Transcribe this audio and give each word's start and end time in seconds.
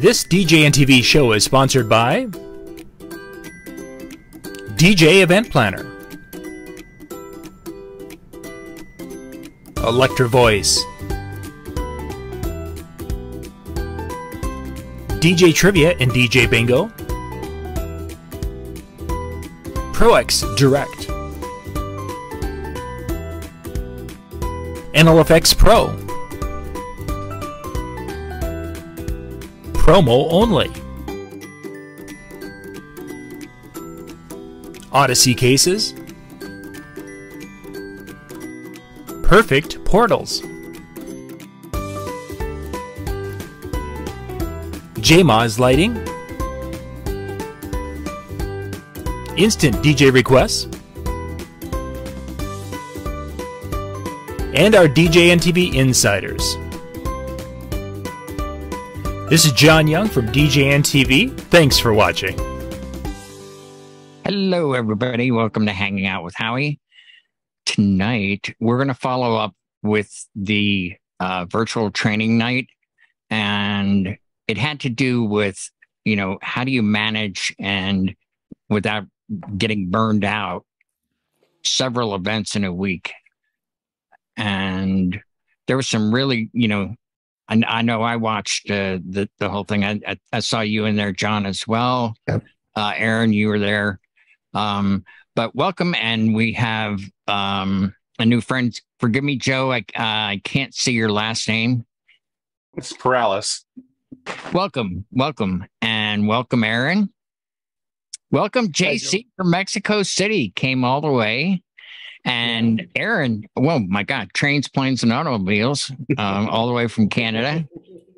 This 0.00 0.24
DJ 0.24 0.64
and 0.64 0.74
TV 0.74 1.04
show 1.04 1.32
is 1.32 1.44
sponsored 1.44 1.86
by 1.86 2.24
DJ 4.78 5.20
Event 5.22 5.50
Planner, 5.50 5.84
Electro-Voice, 9.86 10.82
DJ 15.20 15.54
Trivia 15.54 15.94
and 16.00 16.10
DJ 16.10 16.48
Bingo, 16.48 16.86
ProX 19.92 20.56
Direct, 20.56 21.08
NLFX 24.94 25.54
Pro, 25.54 25.94
promo 29.90 30.28
only. 30.30 30.70
Odyssey 34.92 35.34
cases, 35.34 35.94
perfect 39.24 39.84
portals, 39.84 40.42
JMAZ 45.02 45.58
lighting, 45.58 45.96
instant 49.36 49.74
DJ 49.78 50.12
requests, 50.12 50.66
and 54.54 54.76
our 54.76 54.86
DJ 54.86 55.32
and 55.32 55.40
TV 55.40 55.74
insiders. 55.74 56.56
This 59.30 59.44
is 59.44 59.52
John 59.52 59.86
Young 59.86 60.08
from 60.08 60.26
DJ 60.26 60.74
and 60.74 60.82
TV. 60.82 61.32
Thanks 61.32 61.78
for 61.78 61.94
watching. 61.94 62.36
Hello, 64.24 64.72
everybody. 64.72 65.30
Welcome 65.30 65.66
to 65.66 65.72
Hanging 65.72 66.04
Out 66.04 66.24
with 66.24 66.34
Howie. 66.34 66.80
Tonight, 67.64 68.52
we're 68.58 68.78
going 68.78 68.88
to 68.88 68.94
follow 68.94 69.36
up 69.36 69.54
with 69.84 70.26
the 70.34 70.96
uh, 71.20 71.44
virtual 71.44 71.92
training 71.92 72.38
night. 72.38 72.70
And 73.30 74.18
it 74.48 74.58
had 74.58 74.80
to 74.80 74.88
do 74.88 75.22
with, 75.22 75.70
you 76.04 76.16
know, 76.16 76.40
how 76.42 76.64
do 76.64 76.72
you 76.72 76.82
manage 76.82 77.54
and 77.60 78.16
without 78.68 79.04
getting 79.56 79.90
burned 79.90 80.24
out 80.24 80.66
several 81.62 82.16
events 82.16 82.56
in 82.56 82.64
a 82.64 82.72
week? 82.72 83.12
And 84.36 85.20
there 85.68 85.76
was 85.76 85.88
some 85.88 86.12
really, 86.12 86.50
you 86.52 86.66
know, 86.66 86.96
I, 87.50 87.62
I 87.66 87.82
know 87.82 88.02
I 88.02 88.16
watched 88.16 88.70
uh, 88.70 88.98
the 89.04 89.28
the 89.38 89.50
whole 89.50 89.64
thing. 89.64 89.84
I, 89.84 90.00
I, 90.06 90.16
I 90.32 90.40
saw 90.40 90.60
you 90.60 90.84
in 90.84 90.96
there, 90.96 91.12
John, 91.12 91.46
as 91.46 91.66
well. 91.66 92.14
Yep. 92.28 92.44
Uh, 92.76 92.92
Aaron, 92.96 93.32
you 93.32 93.48
were 93.48 93.58
there. 93.58 93.98
Um, 94.54 95.04
but 95.34 95.54
welcome, 95.54 95.94
and 95.96 96.34
we 96.34 96.52
have 96.54 97.00
um, 97.26 97.94
a 98.18 98.24
new 98.24 98.40
friend. 98.40 98.78
Forgive 99.00 99.24
me, 99.24 99.36
Joe. 99.36 99.72
I 99.72 99.78
uh, 99.78 99.82
I 99.96 100.40
can't 100.44 100.74
see 100.74 100.92
your 100.92 101.10
last 101.10 101.48
name. 101.48 101.84
It's 102.76 102.92
Paralysis. 102.92 103.64
Welcome, 104.52 105.04
welcome, 105.10 105.66
and 105.82 106.28
welcome, 106.28 106.62
Aaron. 106.62 107.12
Welcome, 108.30 108.68
JC 108.68 109.26
from 109.36 109.50
Mexico 109.50 110.04
City. 110.04 110.50
Came 110.54 110.84
all 110.84 111.00
the 111.00 111.10
way. 111.10 111.62
And 112.24 112.86
Aaron, 112.96 113.44
well, 113.56 113.80
my 113.80 114.02
God, 114.02 114.30
trains, 114.34 114.68
planes, 114.68 115.02
and 115.02 115.12
automobiles, 115.12 115.90
um, 116.18 116.48
all 116.48 116.66
the 116.66 116.72
way 116.72 116.86
from 116.86 117.08
Canada. 117.08 117.66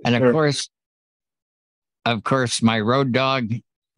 And 0.05 0.15
of 0.15 0.21
Sure. 0.21 0.33
course, 0.33 0.69
of 2.05 2.25
course, 2.25 2.63
my 2.63 2.81
road 2.81 3.13
dog, 3.13 3.53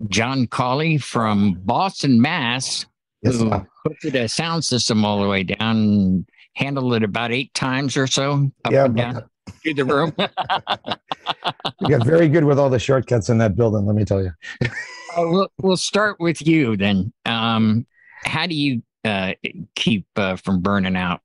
John 0.09 0.47
Colley 0.47 0.99
from 0.99 1.55
Boston, 1.65 2.21
Mass, 2.21 2.87
Yes, 3.23 3.41
who 3.41 3.51
hooked 3.85 4.05
a 4.05 4.29
sound 4.29 4.65
system 4.65 5.05
all 5.05 5.23
the 5.23 5.29
way 5.29 5.45
down 5.45 5.77
and 5.77 6.29
handled 6.55 6.95
it 6.95 7.03
about 7.03 7.33
eight 7.33 7.53
times 7.55 7.97
or 7.97 8.07
so 8.07 8.51
up 8.67 8.73
yeah, 8.73 8.85
and 8.85 8.97
down 8.97 9.25
through 9.63 9.75
the 9.75 9.85
room. 9.85 10.13
you 11.81 11.89
got 11.89 12.07
very 12.07 12.29
good 12.29 12.45
with 12.45 12.59
all 12.59 12.69
the 12.69 12.79
shortcuts 12.79 13.31
in 13.31 13.39
that 13.39 13.57
building. 13.57 13.87
Let 13.87 13.97
me 13.97 14.05
tell 14.05 14.23
you. 14.23 14.33
Uh, 14.63 14.69
we'll, 15.17 15.49
we'll 15.63 15.77
start 15.79 16.21
with 16.21 16.47
you 16.47 16.77
then. 16.77 17.13
Um, 17.25 17.87
how 18.25 18.47
do 18.47 18.55
you 18.55 18.83
uh, 19.05 19.35
keep 19.75 20.07
uh, 20.17 20.37
from 20.37 20.61
burning 20.61 20.97
out? 20.97 21.21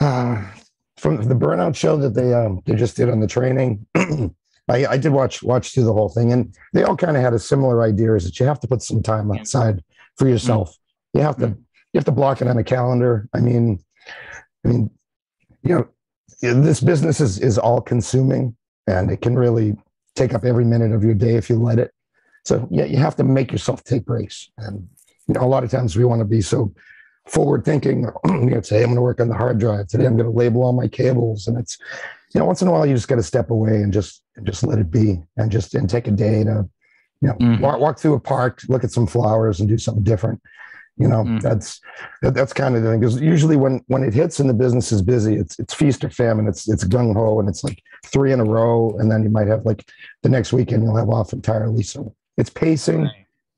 Uh, 0.00 0.44
from 0.96 1.16
the 1.16 1.34
burnout 1.34 1.74
show 1.74 1.96
that 1.96 2.14
they 2.14 2.32
um, 2.32 2.60
they 2.64 2.74
just 2.74 2.96
did 2.96 3.10
on 3.10 3.20
the 3.20 3.26
training, 3.26 3.86
I, 3.94 4.86
I 4.86 4.96
did 4.96 5.12
watch 5.12 5.42
watch 5.42 5.72
through 5.72 5.84
the 5.84 5.92
whole 5.92 6.08
thing, 6.08 6.32
and 6.32 6.54
they 6.72 6.84
all 6.84 6.96
kind 6.96 7.16
of 7.16 7.22
had 7.22 7.34
a 7.34 7.38
similar 7.38 7.82
idea: 7.82 8.14
is 8.14 8.24
that 8.24 8.38
you 8.38 8.46
have 8.46 8.60
to 8.60 8.68
put 8.68 8.82
some 8.82 9.02
time 9.02 9.30
outside 9.32 9.82
for 10.16 10.28
yourself. 10.28 10.76
You 11.12 11.20
have 11.22 11.36
to 11.38 11.48
you 11.48 11.98
have 11.98 12.04
to 12.04 12.12
block 12.12 12.40
it 12.40 12.48
on 12.48 12.56
a 12.56 12.64
calendar. 12.64 13.28
I 13.34 13.40
mean, 13.40 13.82
I 14.64 14.68
mean, 14.68 14.90
you 15.62 15.74
know, 15.74 15.88
this 16.40 16.80
business 16.80 17.20
is 17.20 17.38
is 17.38 17.58
all 17.58 17.80
consuming, 17.80 18.56
and 18.86 19.10
it 19.10 19.20
can 19.20 19.36
really 19.36 19.76
take 20.14 20.34
up 20.34 20.44
every 20.44 20.64
minute 20.64 20.92
of 20.92 21.04
your 21.04 21.14
day 21.14 21.34
if 21.34 21.50
you 21.50 21.56
let 21.56 21.78
it. 21.78 21.92
So 22.44 22.66
yeah, 22.70 22.84
you 22.84 22.96
have 22.96 23.16
to 23.16 23.24
make 23.24 23.52
yourself 23.52 23.84
take 23.84 24.04
breaks, 24.04 24.50
and 24.56 24.88
you 25.32 25.40
know, 25.40 25.46
a 25.46 25.48
lot 25.48 25.64
of 25.64 25.70
times 25.70 25.96
we 25.96 26.04
want 26.04 26.20
to 26.20 26.24
be 26.26 26.40
so 26.42 26.72
forward 27.26 27.64
thinking. 27.64 28.06
you 28.26 28.50
know, 28.50 28.60
today 28.60 28.80
I'm 28.80 28.86
going 28.88 28.96
to 28.96 29.02
work 29.02 29.20
on 29.20 29.28
the 29.28 29.34
hard 29.34 29.58
drive. 29.58 29.88
Today 29.88 30.06
I'm 30.06 30.16
going 30.16 30.30
to 30.30 30.36
label 30.36 30.62
all 30.62 30.72
my 30.72 30.88
cables, 30.88 31.46
and 31.46 31.58
it's 31.58 31.78
you 32.34 32.38
know, 32.40 32.46
once 32.46 32.62
in 32.62 32.68
a 32.68 32.72
while 32.72 32.86
you 32.86 32.94
just 32.94 33.08
got 33.08 33.16
to 33.16 33.22
step 33.22 33.50
away 33.50 33.82
and 33.82 33.92
just 33.92 34.22
and 34.36 34.46
just 34.46 34.62
let 34.64 34.78
it 34.78 34.90
be, 34.90 35.22
and 35.36 35.50
just 35.50 35.74
and 35.74 35.88
take 35.88 36.06
a 36.06 36.10
day 36.10 36.44
to 36.44 36.68
you 37.20 37.28
know 37.28 37.34
Mhm. 37.34 37.60
walk, 37.60 37.80
walk 37.80 37.98
through 37.98 38.14
a 38.14 38.20
park, 38.20 38.60
look 38.68 38.84
at 38.84 38.90
some 38.90 39.06
flowers, 39.06 39.60
and 39.60 39.68
do 39.68 39.78
something 39.78 40.02
different. 40.04 40.40
You 40.98 41.08
know, 41.08 41.24
Mhm. 41.24 41.40
that's 41.40 41.80
that, 42.20 42.34
that's 42.34 42.52
kind 42.52 42.76
of 42.76 42.82
the 42.82 42.90
thing. 42.90 43.00
Because 43.00 43.20
usually 43.20 43.56
when 43.56 43.80
when 43.86 44.02
it 44.02 44.12
hits 44.12 44.40
and 44.40 44.48
the 44.50 44.54
business 44.54 44.92
is 44.92 45.00
busy, 45.02 45.36
it's 45.36 45.58
it's 45.58 45.72
feast 45.74 46.04
or 46.04 46.10
famine. 46.10 46.46
It's 46.48 46.68
it's 46.68 46.84
gung 46.84 47.14
ho, 47.14 47.40
and 47.40 47.48
it's 47.48 47.64
like 47.64 47.80
three 48.06 48.32
in 48.32 48.40
a 48.40 48.44
row, 48.44 48.94
and 48.98 49.10
then 49.10 49.22
you 49.22 49.30
might 49.30 49.46
have 49.46 49.64
like 49.64 49.84
the 50.22 50.28
next 50.28 50.52
weekend 50.52 50.82
you'll 50.82 50.96
have 50.96 51.08
off 51.08 51.32
entirely. 51.32 51.82
So 51.82 52.14
it's 52.36 52.50
pacing 52.50 53.08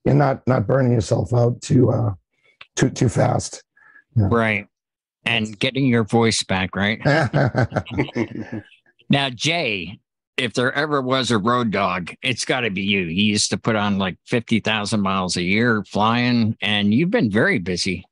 and 0.04 0.18
not 0.18 0.46
not 0.46 0.66
burning 0.66 0.92
yourself 0.92 1.32
out 1.32 1.60
too 1.60 1.90
uh 1.90 2.14
too 2.76 2.90
too 2.90 3.08
fast. 3.08 3.62
Right. 4.16 4.66
And 5.26 5.58
getting 5.58 5.86
your 5.86 6.04
voice 6.04 6.42
back, 6.42 6.76
right? 6.76 7.00
Now, 9.10 9.30
Jay, 9.30 10.00
if 10.36 10.54
there 10.54 10.72
ever 10.72 11.00
was 11.00 11.30
a 11.30 11.38
road 11.38 11.70
dog, 11.70 12.14
it's 12.22 12.44
got 12.44 12.60
to 12.60 12.70
be 12.70 12.82
you. 12.82 13.02
You 13.02 13.24
used 13.24 13.50
to 13.50 13.56
put 13.56 13.76
on 13.76 13.98
like 13.98 14.16
50,000 14.26 15.00
miles 15.00 15.36
a 15.36 15.42
year 15.42 15.84
flying, 15.84 16.56
and 16.60 16.92
you've 16.92 17.10
been 17.10 17.30
very 17.30 17.58
busy. 17.58 18.04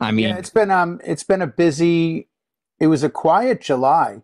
I 0.00 0.12
mean, 0.12 0.28
yeah, 0.28 0.36
it's 0.38 0.50
been 0.50 0.70
um 0.70 0.98
it's 1.04 1.24
been 1.24 1.42
a 1.42 1.46
busy 1.46 2.28
it 2.78 2.86
was 2.86 3.02
a 3.02 3.10
quiet 3.10 3.60
July, 3.60 4.22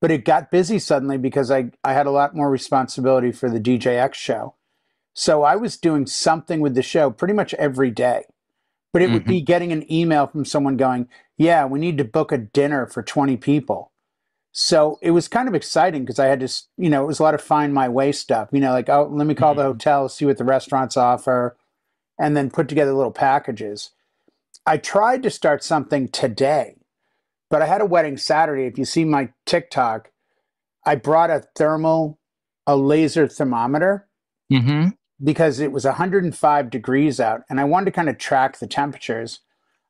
but 0.00 0.10
it 0.10 0.24
got 0.24 0.50
busy 0.50 0.80
suddenly 0.80 1.16
because 1.16 1.50
I 1.50 1.70
I 1.84 1.92
had 1.92 2.06
a 2.06 2.10
lot 2.10 2.34
more 2.34 2.50
responsibility 2.50 3.30
for 3.30 3.48
the 3.48 3.60
DJX 3.60 4.14
show. 4.14 4.55
So 5.18 5.42
I 5.44 5.56
was 5.56 5.78
doing 5.78 6.06
something 6.06 6.60
with 6.60 6.74
the 6.74 6.82
show 6.82 7.10
pretty 7.10 7.32
much 7.32 7.54
every 7.54 7.90
day. 7.90 8.24
But 8.92 9.02
it 9.02 9.10
would 9.10 9.24
be 9.24 9.40
getting 9.42 9.72
an 9.72 9.90
email 9.92 10.26
from 10.26 10.44
someone 10.44 10.76
going, 10.76 11.08
"Yeah, 11.36 11.66
we 11.66 11.78
need 11.78 11.98
to 11.98 12.04
book 12.04 12.32
a 12.32 12.38
dinner 12.38 12.86
for 12.86 13.02
20 13.02 13.36
people." 13.36 13.92
So 14.52 14.98
it 15.02 15.10
was 15.10 15.28
kind 15.28 15.48
of 15.48 15.54
exciting 15.54 16.02
because 16.02 16.18
I 16.18 16.26
had 16.26 16.40
to, 16.40 16.48
you 16.78 16.88
know, 16.88 17.02
it 17.02 17.06
was 17.06 17.18
a 17.18 17.22
lot 17.22 17.34
of 17.34 17.42
find 17.42 17.74
my 17.74 17.88
way 17.88 18.12
stuff. 18.12 18.48
You 18.52 18.60
know, 18.60 18.72
like, 18.72 18.88
oh, 18.88 19.08
let 19.10 19.26
me 19.26 19.34
call 19.34 19.54
the 19.54 19.62
hotel, 19.64 20.08
see 20.08 20.24
what 20.24 20.38
the 20.38 20.44
restaurants 20.44 20.96
offer, 20.96 21.58
and 22.18 22.36
then 22.36 22.50
put 22.50 22.68
together 22.68 22.94
little 22.94 23.10
packages. 23.10 23.90
I 24.64 24.78
tried 24.78 25.22
to 25.24 25.30
start 25.30 25.62
something 25.62 26.08
today, 26.08 26.76
but 27.50 27.60
I 27.60 27.66
had 27.66 27.82
a 27.82 27.86
wedding 27.86 28.16
Saturday. 28.16 28.64
If 28.64 28.78
you 28.78 28.86
see 28.86 29.04
my 29.04 29.30
TikTok, 29.44 30.10
I 30.86 30.94
brought 30.94 31.30
a 31.30 31.44
thermal, 31.54 32.18
a 32.66 32.76
laser 32.76 33.28
thermometer 33.28 34.08
mhm. 34.50 34.96
Because 35.22 35.60
it 35.60 35.72
was 35.72 35.84
105 35.84 36.70
degrees 36.70 37.20
out 37.20 37.42
and 37.48 37.60
I 37.60 37.64
wanted 37.64 37.86
to 37.86 37.90
kind 37.92 38.08
of 38.08 38.18
track 38.18 38.58
the 38.58 38.66
temperatures. 38.66 39.40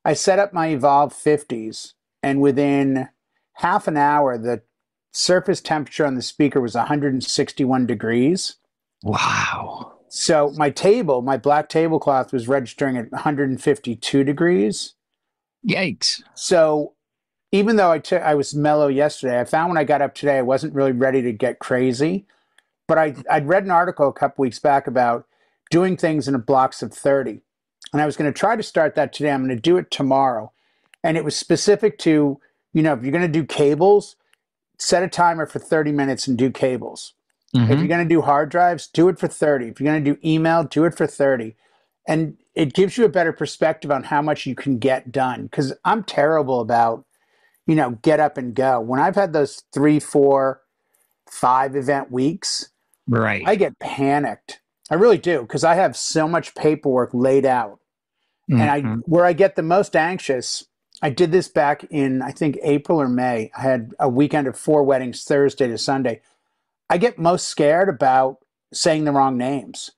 I 0.05 0.12
set 0.12 0.38
up 0.38 0.52
my 0.52 0.69
Evolve 0.69 1.12
50s, 1.12 1.94
and 2.23 2.40
within 2.40 3.08
half 3.55 3.88
an 3.88 3.96
hour, 3.96 4.38
the 4.38 4.62
surface 5.12 5.61
temperature 5.61 6.06
on 6.06 6.14
the 6.14 6.23
speaker 6.23 6.61
was 6.61 6.76
161 6.76 7.87
degrees. 7.87 8.56
wow. 9.02 9.93
So 10.08 10.52
my 10.56 10.70
table, 10.70 11.23
my 11.23 11.37
black 11.37 11.69
tablecloth 11.69 12.32
was 12.32 12.46
registering 12.46 12.96
at 12.96 13.11
152 13.11 14.22
degrees. 14.22 14.94
Yikes. 15.69 16.22
So 16.34 16.94
even 17.50 17.76
though 17.76 17.90
I 17.90 17.99
took 17.99 18.22
I 18.22 18.34
was 18.34 18.55
mellow 18.55 18.87
yesterday, 18.87 19.40
I 19.40 19.44
found 19.44 19.70
when 19.70 19.79
I 19.79 19.84
got 19.84 20.02
up 20.02 20.14
today 20.14 20.38
I 20.38 20.43
wasn't 20.43 20.75
really 20.75 20.93
ready 20.93 21.22
to 21.22 21.32
get 21.32 21.58
crazy. 21.58 22.26
But 22.86 22.98
I 22.98 23.14
I'd 23.30 23.48
read 23.48 23.64
an 23.64 23.70
article 23.70 24.08
a 24.08 24.12
couple 24.12 24.42
weeks 24.42 24.58
back 24.58 24.86
about 24.86 25.26
doing 25.70 25.96
things 25.96 26.28
in 26.28 26.38
blocks 26.40 26.82
of 26.82 26.92
30. 26.92 27.40
And 27.92 28.02
I 28.02 28.06
was 28.06 28.16
going 28.16 28.32
to 28.32 28.38
try 28.38 28.56
to 28.56 28.62
start 28.62 28.94
that 28.94 29.12
today. 29.12 29.30
I'm 29.30 29.44
going 29.44 29.56
to 29.56 29.60
do 29.60 29.76
it 29.76 29.90
tomorrow. 29.90 30.52
And 31.02 31.16
it 31.16 31.24
was 31.24 31.36
specific 31.36 31.98
to, 31.98 32.40
you 32.72 32.82
know, 32.82 32.92
if 32.94 33.02
you're 33.02 33.12
going 33.12 33.22
to 33.22 33.28
do 33.28 33.44
cables, 33.44 34.16
set 34.78 35.02
a 35.02 35.08
timer 35.08 35.46
for 35.46 35.58
30 35.58 35.92
minutes 35.92 36.26
and 36.28 36.36
do 36.36 36.50
cables. 36.50 37.14
If 37.54 37.60
Mhm. 37.60 37.78
you're 37.78 37.88
going 37.88 38.06
to 38.08 38.14
do 38.14 38.22
hard 38.22 38.50
drives, 38.50 38.86
do 38.88 39.08
it 39.08 39.18
for 39.18 39.28
30. 39.28 39.68
If 39.68 39.80
you're 39.80 39.90
going 39.90 40.04
to 40.04 40.14
do 40.14 40.18
email, 40.28 40.64
do 40.64 40.84
it 40.84 40.94
for 40.96 41.06
30. 41.06 41.56
And 42.06 42.36
it 42.54 42.74
gives 42.74 42.98
you 42.98 43.04
a 43.04 43.08
better 43.08 43.32
perspective 43.32 43.90
on 43.90 44.04
how 44.04 44.20
much 44.20 44.46
you 44.46 44.54
can 44.54 44.78
get 44.78 45.10
done. 45.10 45.44
Because 45.44 45.72
I'm 45.84 46.04
terrible 46.04 46.60
about, 46.60 47.04
you 47.66 47.74
know, 47.74 47.92
get 48.02 48.20
up 48.20 48.36
and 48.36 48.54
go. 48.54 48.80
When 48.80 49.00
I've 49.00 49.14
had 49.16 49.32
those 49.32 49.62
three, 49.72 49.98
four, 50.00 50.60
five 51.30 51.74
event 51.74 52.10
weeks, 52.12 52.68
Right. 53.08 53.43
I 53.47 53.56
get 53.56 53.79
panicked. 53.79 54.61
I 54.91 54.94
really 54.94 55.19
do 55.19 55.43
because 55.43 55.64
I 55.64 55.75
have 55.75 55.97
so 55.97 56.29
much 56.29 56.55
paperwork 56.55 57.11
laid 57.12 57.44
out. 57.47 57.81
And 58.49 58.70
I 58.70 58.81
Mhm. 58.82 59.03
where 59.06 59.25
I 59.25 59.32
get 59.32 59.56
the 59.56 59.62
most 59.62 59.97
anxious, 59.97 60.64
I 61.03 61.11
did 61.11 61.32
this 61.32 61.49
back 61.49 61.85
in 61.91 62.23
I 62.23 62.31
think 62.31 62.58
April 62.62 63.00
or 63.00 63.08
May. 63.08 63.50
I 63.56 63.62
had 63.62 63.93
a 63.99 64.08
weekend 64.08 64.47
of 64.47 64.58
four 64.58 64.82
weddings 64.85 65.25
Thursday 65.25 65.67
to 65.69 65.79
Sunday. 65.79 66.20
I 66.88 66.99
get 66.99 67.19
most 67.19 67.49
scared 67.49 67.88
about 67.88 68.38
saying 68.73 69.05
the 69.05 69.12
wrong 69.12 69.37
names. 69.37 69.91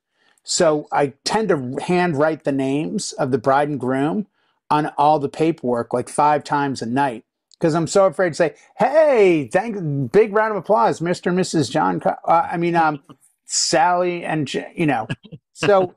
So 0.43 0.87
I 0.91 1.13
tend 1.23 1.49
to 1.49 1.77
handwrite 1.81 2.43
the 2.43 2.51
names 2.51 3.13
of 3.13 3.31
the 3.31 3.37
bride 3.37 3.69
and 3.69 3.79
groom 3.79 4.27
on 4.71 4.87
all 4.97 5.19
the 5.19 5.29
paperwork 5.29 5.93
like 5.93 6.09
five 6.09 6.43
times 6.43 6.81
a 6.81 6.85
night 6.85 7.23
because 7.59 7.75
I'm 7.75 7.87
so 7.87 8.05
afraid 8.05 8.29
to 8.29 8.35
say, 8.35 8.55
"Hey, 8.77 9.49
thank 9.51 10.11
big 10.11 10.33
round 10.33 10.51
of 10.51 10.57
applause, 10.57 10.99
Mr. 10.99 11.27
and 11.27 11.37
Mrs. 11.37 11.69
John." 11.69 11.99
Co- 11.99 12.15
uh, 12.25 12.47
I 12.51 12.57
mean, 12.57 12.75
um, 12.75 13.03
Sally 13.45 14.23
and 14.23 14.51
you 14.53 14.85
know, 14.85 15.07
so 15.53 15.93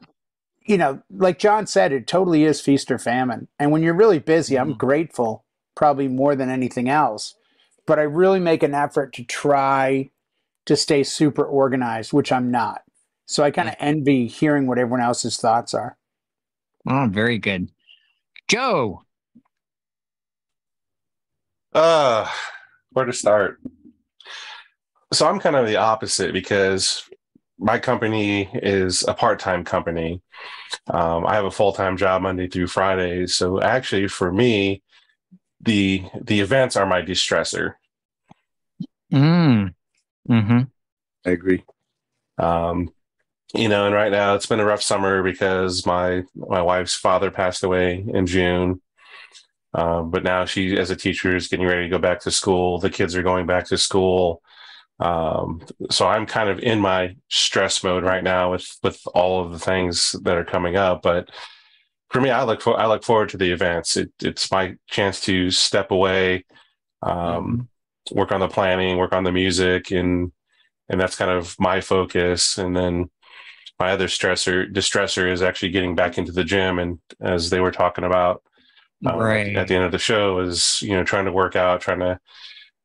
you 0.66 0.76
know, 0.76 1.02
like 1.10 1.38
John 1.38 1.66
said, 1.66 1.92
it 1.92 2.06
totally 2.06 2.44
is 2.44 2.60
feast 2.60 2.90
or 2.90 2.98
famine. 2.98 3.48
And 3.58 3.70
when 3.70 3.82
you're 3.82 3.94
really 3.94 4.18
busy, 4.18 4.58
I'm 4.58 4.74
grateful, 4.74 5.44
probably 5.74 6.08
more 6.08 6.36
than 6.36 6.50
anything 6.50 6.88
else. 6.88 7.34
But 7.86 7.98
I 7.98 8.02
really 8.02 8.40
make 8.40 8.62
an 8.62 8.74
effort 8.74 9.12
to 9.14 9.24
try 9.24 10.10
to 10.66 10.76
stay 10.76 11.02
super 11.02 11.44
organized, 11.44 12.12
which 12.12 12.30
I'm 12.30 12.50
not. 12.50 12.82
So 13.26 13.42
I 13.42 13.50
kind 13.50 13.68
of 13.68 13.74
envy 13.78 14.26
hearing 14.26 14.66
what 14.66 14.78
everyone 14.78 15.00
else's 15.00 15.36
thoughts 15.36 15.74
are. 15.74 15.96
Oh, 16.88 17.08
very 17.10 17.38
good. 17.38 17.70
Joe. 18.48 19.02
Uh, 21.74 22.28
where 22.90 23.04
to 23.06 23.12
start? 23.12 23.60
So 25.12 25.26
I'm 25.28 25.40
kind 25.40 25.56
of 25.56 25.66
the 25.66 25.76
opposite 25.76 26.32
because 26.32 27.08
my 27.58 27.78
company 27.78 28.48
is 28.54 29.04
a 29.06 29.14
part-time 29.14 29.64
company. 29.64 30.22
Um, 30.88 31.26
I 31.26 31.34
have 31.34 31.44
a 31.44 31.50
full-time 31.50 31.96
job 31.96 32.22
Monday 32.22 32.48
through 32.48 32.68
Friday. 32.68 33.26
So 33.26 33.60
actually, 33.60 34.08
for 34.08 34.32
me, 34.32 34.82
the 35.60 36.04
the 36.20 36.40
events 36.40 36.76
are 36.76 36.86
my 36.86 37.02
distressor. 37.02 37.74
Mm. 39.12 39.74
hmm 40.26 40.60
I 41.26 41.30
agree. 41.30 41.64
Um, 42.38 42.90
you 43.54 43.68
know, 43.68 43.86
and 43.86 43.94
right 43.94 44.12
now 44.12 44.34
it's 44.34 44.46
been 44.46 44.60
a 44.60 44.64
rough 44.64 44.82
summer 44.82 45.22
because 45.22 45.86
my 45.86 46.24
my 46.34 46.62
wife's 46.62 46.94
father 46.94 47.30
passed 47.30 47.64
away 47.64 48.04
in 48.12 48.26
June. 48.26 48.80
Um, 49.74 50.10
but 50.10 50.22
now 50.22 50.44
she, 50.44 50.76
as 50.78 50.90
a 50.90 50.96
teacher, 50.96 51.34
is 51.34 51.48
getting 51.48 51.66
ready 51.66 51.84
to 51.84 51.88
go 51.88 51.98
back 51.98 52.20
to 52.20 52.30
school. 52.30 52.78
The 52.78 52.90
kids 52.90 53.16
are 53.16 53.22
going 53.22 53.46
back 53.46 53.66
to 53.68 53.78
school. 53.78 54.42
Um, 55.00 55.62
so 55.90 56.06
I'm 56.06 56.26
kind 56.26 56.48
of 56.48 56.60
in 56.60 56.78
my 56.80 57.16
stress 57.28 57.82
mode 57.82 58.04
right 58.04 58.22
now 58.22 58.52
with 58.52 58.78
with 58.82 59.00
all 59.14 59.44
of 59.44 59.50
the 59.50 59.58
things 59.58 60.12
that 60.22 60.36
are 60.36 60.44
coming 60.44 60.76
up. 60.76 61.02
But 61.02 61.30
for 62.10 62.20
me, 62.20 62.30
I 62.30 62.44
look 62.44 62.60
for 62.60 62.78
I 62.78 62.86
look 62.86 63.02
forward 63.02 63.30
to 63.30 63.38
the 63.38 63.50
events. 63.50 63.96
It, 63.96 64.12
it's 64.22 64.50
my 64.52 64.76
chance 64.88 65.20
to 65.22 65.50
step 65.50 65.90
away, 65.90 66.44
um, 67.02 67.68
work 68.12 68.30
on 68.32 68.40
the 68.40 68.48
planning, 68.48 68.98
work 68.98 69.12
on 69.12 69.24
the 69.24 69.32
music, 69.32 69.90
and 69.90 70.32
and 70.88 71.00
that's 71.00 71.16
kind 71.16 71.30
of 71.30 71.56
my 71.58 71.80
focus. 71.80 72.58
And 72.58 72.76
then 72.76 73.10
my 73.80 73.92
other 73.92 74.06
stressor 74.06 74.70
distressor 74.72 75.30
is 75.30 75.42
actually 75.42 75.70
getting 75.70 75.94
back 75.94 76.18
into 76.18 76.32
the 76.32 76.44
gym. 76.44 76.78
And 76.78 77.00
as 77.20 77.50
they 77.50 77.60
were 77.60 77.72
talking 77.72 78.04
about 78.04 78.42
uh, 79.06 79.16
Right. 79.16 79.56
at 79.56 79.68
the 79.68 79.74
end 79.74 79.84
of 79.84 79.92
the 79.92 79.98
show, 79.98 80.38
is 80.40 80.80
you 80.82 80.90
know 80.92 81.04
trying 81.04 81.24
to 81.26 81.32
work 81.32 81.56
out, 81.56 81.80
trying 81.80 82.00
to 82.00 82.18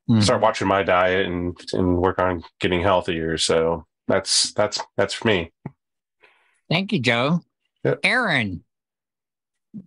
Mhm. 0.09 0.23
start 0.23 0.41
watching 0.41 0.67
my 0.67 0.83
diet 0.83 1.25
and 1.25 1.57
and 1.73 1.97
work 1.97 2.19
on 2.19 2.43
getting 2.59 2.81
healthier. 2.81 3.37
So 3.37 3.85
that's 4.07 4.53
that's 4.53 4.79
that's 4.95 5.13
for 5.13 5.27
me. 5.27 5.51
Thank 6.69 6.91
you, 6.93 6.99
Joe. 6.99 7.41
Yep. 7.83 7.99
Aaron. 8.03 8.63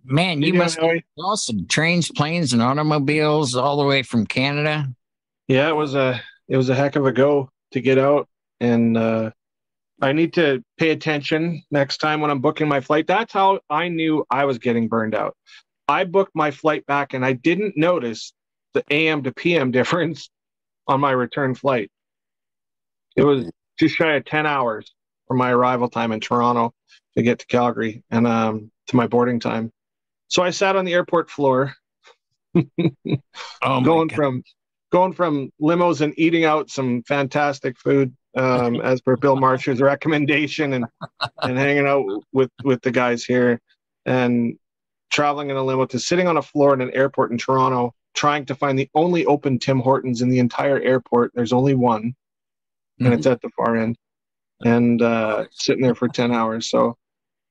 Man, 0.05 0.39
You 0.41 0.47
you 0.47 0.51
doing, 0.53 0.59
must 0.63 0.79
Howie? 0.79 1.03
awesome. 1.19 1.67
Trains, 1.67 2.09
planes, 2.09 2.53
and 2.53 2.61
automobiles 2.61 3.55
all 3.55 3.77
the 3.77 3.85
way 3.85 4.03
from 4.03 4.25
Canada. 4.25 4.87
Yeah, 5.47 5.67
it 5.69 5.75
was 5.75 5.95
a 5.95 6.21
it 6.47 6.55
was 6.57 6.69
a 6.69 6.75
heck 6.75 6.95
of 6.95 7.05
a 7.05 7.11
go 7.11 7.49
to 7.71 7.81
get 7.81 7.97
out, 7.97 8.27
and 8.59 8.95
uh, 8.97 9.31
I 10.01 10.13
need 10.13 10.33
to 10.33 10.63
pay 10.77 10.91
attention 10.91 11.63
next 11.71 11.97
time 11.97 12.21
when 12.21 12.31
I'm 12.31 12.39
booking 12.41 12.67
my 12.67 12.79
flight. 12.79 13.07
That's 13.07 13.33
how 13.33 13.59
I 13.69 13.87
knew 13.89 14.25
I 14.29 14.45
was 14.45 14.57
getting 14.59 14.87
burned 14.87 15.15
out. 15.15 15.35
I 15.91 16.05
booked 16.05 16.35
my 16.35 16.51
flight 16.51 16.85
back, 16.85 17.13
and 17.13 17.25
I 17.25 17.33
didn't 17.33 17.75
notice 17.77 18.33
the 18.73 18.83
AM 18.89 19.23
to 19.23 19.33
PM 19.33 19.71
difference 19.79 20.29
on 20.87 20.99
my 20.99 21.11
return 21.11 21.53
flight. 21.55 21.91
It 23.15 23.23
was 23.23 23.49
just 23.79 23.95
shy 23.95 24.15
of 24.15 24.25
ten 24.25 24.45
hours 24.45 24.93
from 25.27 25.37
my 25.37 25.51
arrival 25.51 25.89
time 25.89 26.11
in 26.11 26.19
Toronto 26.19 26.73
to 27.15 27.23
get 27.23 27.39
to 27.39 27.45
Calgary 27.47 28.03
and 28.09 28.25
um, 28.25 28.71
to 28.87 28.95
my 28.95 29.07
boarding 29.07 29.39
time. 29.39 29.71
So 30.29 30.41
I 30.41 30.51
sat 30.51 30.75
on 30.75 30.85
the 30.85 30.93
airport 30.93 31.29
floor 31.29 31.73
Oh, 33.63 33.81
going 33.81 34.07
God. 34.07 34.15
from 34.15 34.43
going 34.91 35.13
from 35.13 35.51
limos 35.61 36.01
and 36.01 36.13
eating 36.17 36.43
out 36.45 36.69
some 36.69 37.03
fantastic 37.03 37.77
food 37.77 38.15
um, 38.35 38.81
as 38.83 39.01
per 39.01 39.15
Bill 39.15 39.35
Marsh's 39.35 39.81
recommendation 39.81 40.73
and 40.73 40.85
and 41.41 41.57
hanging 41.57 41.87
out 41.87 42.05
with 42.33 42.49
with 42.63 42.81
the 42.81 42.91
guys 42.91 43.23
here 43.23 43.61
and 44.05 44.57
traveling 45.11 45.49
in 45.49 45.57
a 45.57 45.63
limo 45.63 45.85
to 45.85 45.99
sitting 45.99 46.27
on 46.27 46.37
a 46.37 46.41
floor 46.41 46.73
in 46.73 46.81
an 46.81 46.91
airport 46.91 47.31
in 47.31 47.37
Toronto 47.37 47.93
trying 48.13 48.45
to 48.45 48.55
find 48.55 48.77
the 48.77 48.89
only 48.93 49.25
open 49.25 49.59
Tim 49.59 49.79
Hortons 49.79 50.21
in 50.21 50.29
the 50.29 50.39
entire 50.39 50.79
airport. 50.79 51.31
There's 51.33 51.53
only 51.53 51.75
one 51.75 52.15
and 53.05 53.13
it's 53.13 53.25
at 53.25 53.41
the 53.41 53.49
far 53.49 53.77
end 53.77 53.97
and 54.63 55.01
uh, 55.01 55.45
sitting 55.51 55.83
there 55.83 55.95
for 55.95 56.07
10 56.07 56.31
hours. 56.31 56.69
So, 56.69 56.97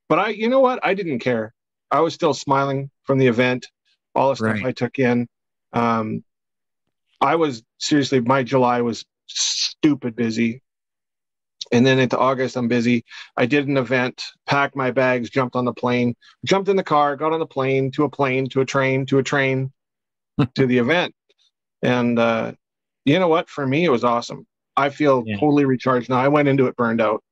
but 0.09 0.19
I, 0.19 0.29
you 0.29 0.49
know 0.49 0.61
what? 0.61 0.81
I 0.83 0.95
didn't 0.95 1.19
care. 1.19 1.53
I 1.91 2.01
was 2.01 2.15
still 2.15 2.35
smiling 2.35 2.91
from 3.03 3.19
the 3.19 3.27
event, 3.27 3.67
all 4.15 4.31
the 4.31 4.37
stuff 4.37 4.49
Right. 4.49 4.67
I 4.67 4.73
took 4.73 4.99
in. 4.99 5.27
Um, 5.73 6.25
I 7.21 7.35
was 7.35 7.63
seriously, 7.79 8.21
my 8.21 8.43
July 8.43 8.81
was 8.81 9.05
stupid 9.27 10.15
busy. 10.15 10.63
And 11.72 11.87
then 11.87 11.99
into 12.00 12.19
August, 12.19 12.56
I'm 12.56 12.69
busy. 12.69 13.05
I 13.36 13.46
did 13.46 13.69
an 13.69 13.77
event, 13.77 14.24
packed 14.46 14.74
my 14.74 14.91
bags, 14.91 15.31
jumped 15.31 15.55
on 15.55 15.65
the 15.65 15.72
plane, 15.72 16.17
jumped 16.44 16.69
in 16.69 16.77
the 16.77 16.82
car, 16.82 17.17
got 17.17 17.32
on 17.32 17.39
the 17.39 17.46
plane 17.46 17.91
to 17.93 18.05
a 18.05 18.08
plane 18.10 18.48
to 18.50 18.60
a 18.60 18.65
train 18.65 19.06
to 19.06 19.19
a 19.19 19.22
train 19.22 19.72
to 20.56 20.67
the 20.67 20.79
event. 20.79 21.15
And 21.82 22.19
uh, 22.19 22.53
you 23.05 23.19
know 23.19 23.29
what? 23.29 23.48
For 23.48 23.67
me, 23.67 23.84
it 23.84 23.91
was 23.91 24.05
awesome. 24.05 24.46
I 24.77 24.91
feel 24.91 25.22
Yeah. 25.27 25.36
totally 25.39 25.65
recharged 25.65 26.08
now. 26.10 26.19
I 26.19 26.29
went 26.29 26.48
into 26.48 26.67
it 26.67 26.77
burned 26.77 27.00
out 27.00 27.22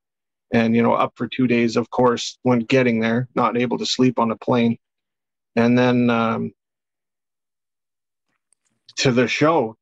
and, 0.52 0.74
you 0.74 0.82
know, 0.82 0.94
up 0.94 1.12
for 1.16 1.26
two 1.28 1.46
days, 1.46 1.76
of 1.76 1.90
course, 1.90 2.38
when 2.42 2.60
getting 2.60 3.00
there, 3.00 3.28
not 3.34 3.56
able 3.56 3.78
to 3.78 3.86
sleep 3.86 4.18
on 4.18 4.30
a 4.30 4.36
plane. 4.36 4.78
And 5.56 5.76
then 5.76 6.10
um, 6.10 6.52
to 8.96 9.12
the 9.12 9.28
show, 9.28 9.76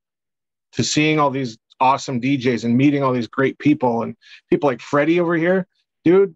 to 0.72 0.84
seeing 0.84 1.18
all 1.18 1.30
these 1.30 1.58
awesome 1.80 2.20
DJs 2.20 2.64
and 2.64 2.76
meeting 2.76 3.02
all 3.02 3.12
these 3.12 3.28
great 3.28 3.58
people 3.58 4.02
and 4.02 4.16
people 4.50 4.68
like 4.68 4.80
Freddie 4.80 5.20
over 5.20 5.34
here, 5.34 5.66
dude. 6.04 6.34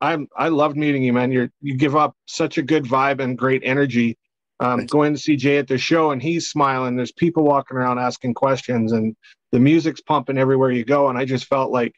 I'm 0.00 0.28
I 0.36 0.48
loved 0.48 0.76
meeting 0.76 1.02
you, 1.02 1.12
man. 1.12 1.32
You're 1.32 1.50
you 1.62 1.74
give 1.74 1.96
up 1.96 2.14
such 2.26 2.58
a 2.58 2.62
good 2.62 2.84
vibe 2.84 3.20
and 3.20 3.38
great 3.38 3.62
energy. 3.64 4.18
Um, 4.60 4.86
going 4.86 5.12
to 5.14 5.20
see 5.20 5.36
Jay 5.36 5.58
at 5.58 5.68
the 5.68 5.78
show 5.78 6.12
and 6.12 6.22
he's 6.22 6.48
smiling. 6.48 6.96
There's 6.96 7.12
people 7.12 7.44
walking 7.44 7.76
around 7.76 7.98
asking 7.98 8.34
questions 8.34 8.92
and 8.92 9.14
the 9.52 9.60
music's 9.60 10.00
pumping 10.00 10.38
everywhere 10.38 10.70
you 10.70 10.84
go. 10.84 11.08
And 11.08 11.18
I 11.18 11.24
just 11.24 11.46
felt 11.46 11.70
like 11.70 11.94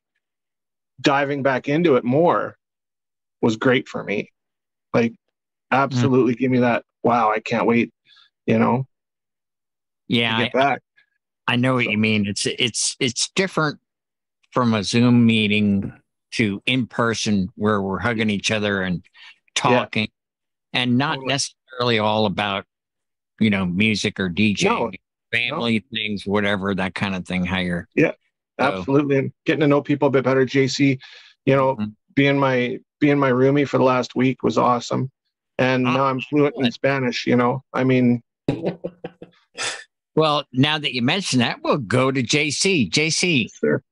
diving 1.01 1.43
back 1.43 1.69
into 1.69 1.97
it 1.97 2.05
more 2.05 2.57
was 3.41 3.57
great 3.57 3.89
for 3.89 4.03
me. 4.03 4.33
Like, 4.93 5.15
absolutely 5.71 6.35
give 6.35 6.51
me 6.51 6.59
that. 6.59 6.85
Wow, 7.03 7.31
I 7.31 7.41
can't 7.41 7.67
wait. 7.67 7.93
You 8.47 8.59
know, 8.59 8.87
Yeah, 10.09 10.37
I, 10.37 10.45
get 10.45 10.53
back. 10.53 10.83
I 11.49 11.57
know 11.57 11.75
what 11.75 11.87
you 11.87 11.97
mean. 11.99 12.27
It's 12.27 12.45
it's 12.47 12.95
it's 13.01 13.31
different 13.31 13.79
from 14.53 14.75
a 14.75 14.85
Zoom 14.85 15.25
meeting 15.27 15.93
to 16.33 16.63
in 16.67 16.87
person 16.87 17.49
where 17.57 17.81
we're 17.81 17.99
hugging 17.99 18.29
each 18.31 18.51
other 18.51 18.83
and 18.83 19.03
talking, 19.55 20.09
and 20.75 20.99
not 20.99 21.15
Totally. 21.15 21.27
necessarily 21.29 21.99
all 21.99 22.27
about 22.27 22.67
you 23.41 23.49
know 23.51 23.65
music 23.65 24.21
or 24.21 24.29
DJ 24.29 24.65
No, 24.65 24.91
family 25.33 25.83
things, 25.93 26.27
whatever 26.27 26.75
that 26.75 26.95
kind 26.95 27.15
of 27.17 27.27
thing. 27.27 27.45
How 27.45 27.59
you're 27.59 27.89
So- 27.99 28.13
Absolutely, 28.61 29.17
and 29.19 29.33
getting 29.47 29.61
to 29.61 29.67
know 29.69 29.81
people 29.81 30.09
a 30.09 30.11
bit 30.11 30.25
better. 30.25 30.45
JC, 30.45 30.99
you 31.47 31.55
know, 31.57 31.77
Mhm. 31.77 31.95
being 32.15 32.39
my 32.39 32.79
being 33.01 33.19
my 33.19 33.31
roomie 33.31 33.67
for 33.67 33.79
the 33.79 33.85
last 33.85 34.17
week 34.17 34.43
was 34.43 34.59
awesome, 34.59 35.11
and 35.59 35.87
Ah, 35.87 35.95
now 35.95 36.05
I'm 36.07 36.21
fluent 36.21 36.57
in. 36.59 36.71
Spanish. 36.73 37.27
You 37.27 37.37
know, 37.37 37.63
I 37.73 37.85
mean, 37.85 38.21
Well, 40.19 40.45
now 40.53 40.79
that 40.79 40.95
you 40.95 41.03
mention 41.03 41.39
that, 41.39 41.59
we'll 41.63 41.79
go 41.79 42.11
to 42.11 42.23
JC. 42.23 42.91
JC, 42.91 43.49
Sure. 43.61 43.83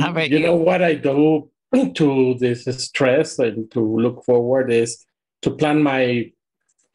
How 0.00 0.10
about 0.10 0.30
you 0.30 0.38
you? 0.38 0.46
know 0.46 0.56
what 0.56 0.82
I 0.82 0.94
do 0.94 1.50
to 1.94 2.34
this 2.40 2.64
stress 2.82 3.38
and 3.38 3.70
to 3.72 3.80
look 3.80 4.24
forward 4.24 4.72
is 4.72 5.04
to 5.42 5.50
plan 5.50 5.82
my 5.82 6.32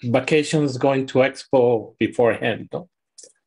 vacations 0.03 0.77
going 0.77 1.05
to 1.07 1.19
expo 1.19 1.95
beforehand. 2.00 2.69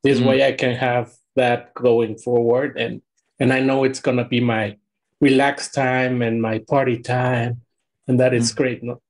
This 0.03 0.21
Mhm. 0.21 0.27
way 0.27 0.47
I 0.47 0.53
can 0.53 0.75
have 0.77 1.13
that 1.37 1.75
going 1.75 2.17
forward 2.17 2.79
and 2.79 3.03
and 3.41 3.53
I 3.53 3.59
know 3.59 3.83
it's 3.83 3.99
gonna 4.01 4.25
be 4.25 4.39
my 4.41 4.77
relaxed 5.21 5.75
time 5.75 6.23
and 6.23 6.41
my 6.41 6.61
party 6.61 6.99
time. 6.99 7.61
And 8.07 8.21
that 8.21 8.33
is 8.33 8.53
great. 8.53 8.83
No? 8.85 9.01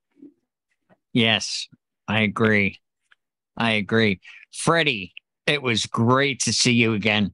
yes, 1.12 1.68
I 2.08 2.20
agree. 2.22 2.80
I 3.56 3.72
agree. 3.72 4.20
Freddie, 4.52 5.12
it 5.46 5.62
was 5.62 5.86
great 5.86 6.40
to 6.40 6.52
see 6.52 6.72
you 6.72 6.94
again. 6.94 7.32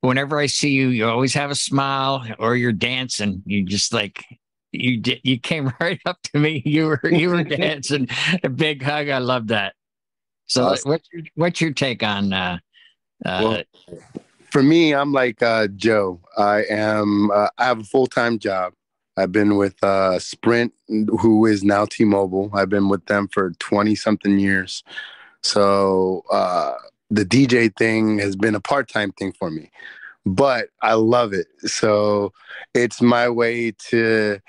Whenever 0.00 0.38
I 0.38 0.46
see 0.46 0.70
you, 0.70 0.88
you 0.88 1.08
always 1.08 1.34
have 1.34 1.50
a 1.50 1.54
smile 1.54 2.26
or 2.38 2.56
you're 2.56 2.72
dancing. 2.72 3.42
You 3.46 3.64
just 3.64 3.92
like 3.92 4.24
you 4.72 4.98
did 4.98 5.20
you 5.22 5.38
came 5.38 5.72
right 5.80 6.00
up 6.04 6.20
to 6.24 6.38
me. 6.38 6.62
You 6.64 6.86
were 6.86 7.10
you 7.10 7.30
were 7.30 7.44
dancing. 7.44 8.08
A 8.42 8.48
big 8.48 8.82
hug. 8.82 9.08
I 9.08 9.18
love 9.18 9.48
that. 9.48 9.74
So 10.46 10.64
Awesome. 10.64 10.90
what's 10.90 11.08
your 11.12 11.22
what's 11.36 11.60
your 11.60 11.72
take 11.72 12.02
on 12.02 12.32
uh 12.32 12.58
uh 13.24 13.40
Well, 13.42 13.62
for 14.50 14.62
me, 14.62 14.94
I'm 14.94 15.12
like 15.12 15.42
uh, 15.42 15.66
Joe. 15.68 16.20
I 16.38 16.64
am. 16.70 17.30
Uh, 17.32 17.48
I 17.58 17.64
have 17.64 17.80
a 17.80 17.84
full 17.84 18.06
time 18.06 18.38
job. 18.38 18.72
I've 19.16 19.32
been 19.32 19.56
with 19.56 19.82
uh, 19.82 20.18
Sprint, 20.20 20.72
who 20.88 21.46
is 21.46 21.64
now 21.64 21.86
T-Mobile. 21.86 22.50
I've 22.52 22.68
been 22.68 22.88
with 22.88 23.04
them 23.06 23.28
for 23.28 23.50
twenty 23.58 23.96
something 23.96 24.38
years. 24.38 24.84
So 25.42 26.22
uh, 26.30 26.74
the 27.10 27.24
DJ 27.24 27.74
thing 27.76 28.18
has 28.18 28.36
been 28.36 28.54
a 28.54 28.60
part 28.60 28.88
time 28.88 29.12
thing 29.12 29.32
for 29.32 29.50
me, 29.50 29.70
but 30.24 30.68
I 30.82 30.94
love 30.94 31.32
it. 31.32 31.46
So 31.66 32.32
it's 32.74 33.00
my 33.00 33.28
way 33.28 33.72
to. 33.90 34.40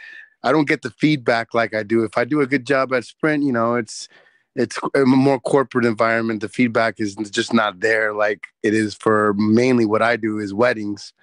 I 0.44 0.52
don't 0.52 0.68
get 0.68 0.84
the 0.84 0.92
feedback 0.92 1.56
like 1.56 1.74
I 1.74 1.82
do. 1.82 2.04
If 2.04 2.20
I 2.20 2.24
do 2.24 2.42
a 2.42 2.48
good 2.48 2.68
job 2.68 2.94
at 2.94 3.04
Sprint, 3.04 3.44
you 3.44 3.52
know, 3.52 3.76
it's 3.76 4.08
it's 4.56 4.80
a 4.94 5.06
more 5.06 5.40
corporate 5.40 5.86
environment. 5.86 6.42
The 6.42 6.50
feedback 6.50 7.00
is 7.00 7.16
just 7.16 7.54
not 7.54 7.82
there 7.82 8.14
like 8.14 8.48
it 8.64 8.74
is 8.74 8.94
for 8.94 9.34
mainly 9.34 9.86
what 9.86 10.02
I 10.02 10.16
do 10.16 10.40
is 10.40 10.54
weddings 10.54 11.14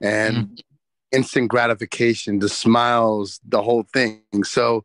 and 0.00 0.36
mm-hmm. 0.36 0.54
instant 1.10 1.48
gratification, 1.48 2.38
the 2.38 2.48
smiles, 2.48 3.40
the 3.46 3.62
whole 3.62 3.84
thing. 3.92 4.22
So 4.44 4.84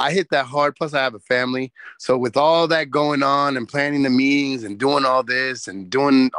I 0.00 0.12
hit 0.12 0.30
that 0.30 0.46
hard. 0.46 0.76
Plus, 0.76 0.94
I 0.94 1.02
have 1.02 1.14
a 1.14 1.20
family. 1.20 1.72
So 1.98 2.16
with 2.16 2.36
all 2.36 2.66
that 2.68 2.90
going 2.90 3.22
on 3.22 3.56
and 3.56 3.68
planning 3.68 4.02
the 4.02 4.10
meetings 4.10 4.64
and 4.64 4.78
doing 4.78 5.04
all 5.04 5.22
this 5.22 5.68
and 5.68 5.90
doing 5.90 6.30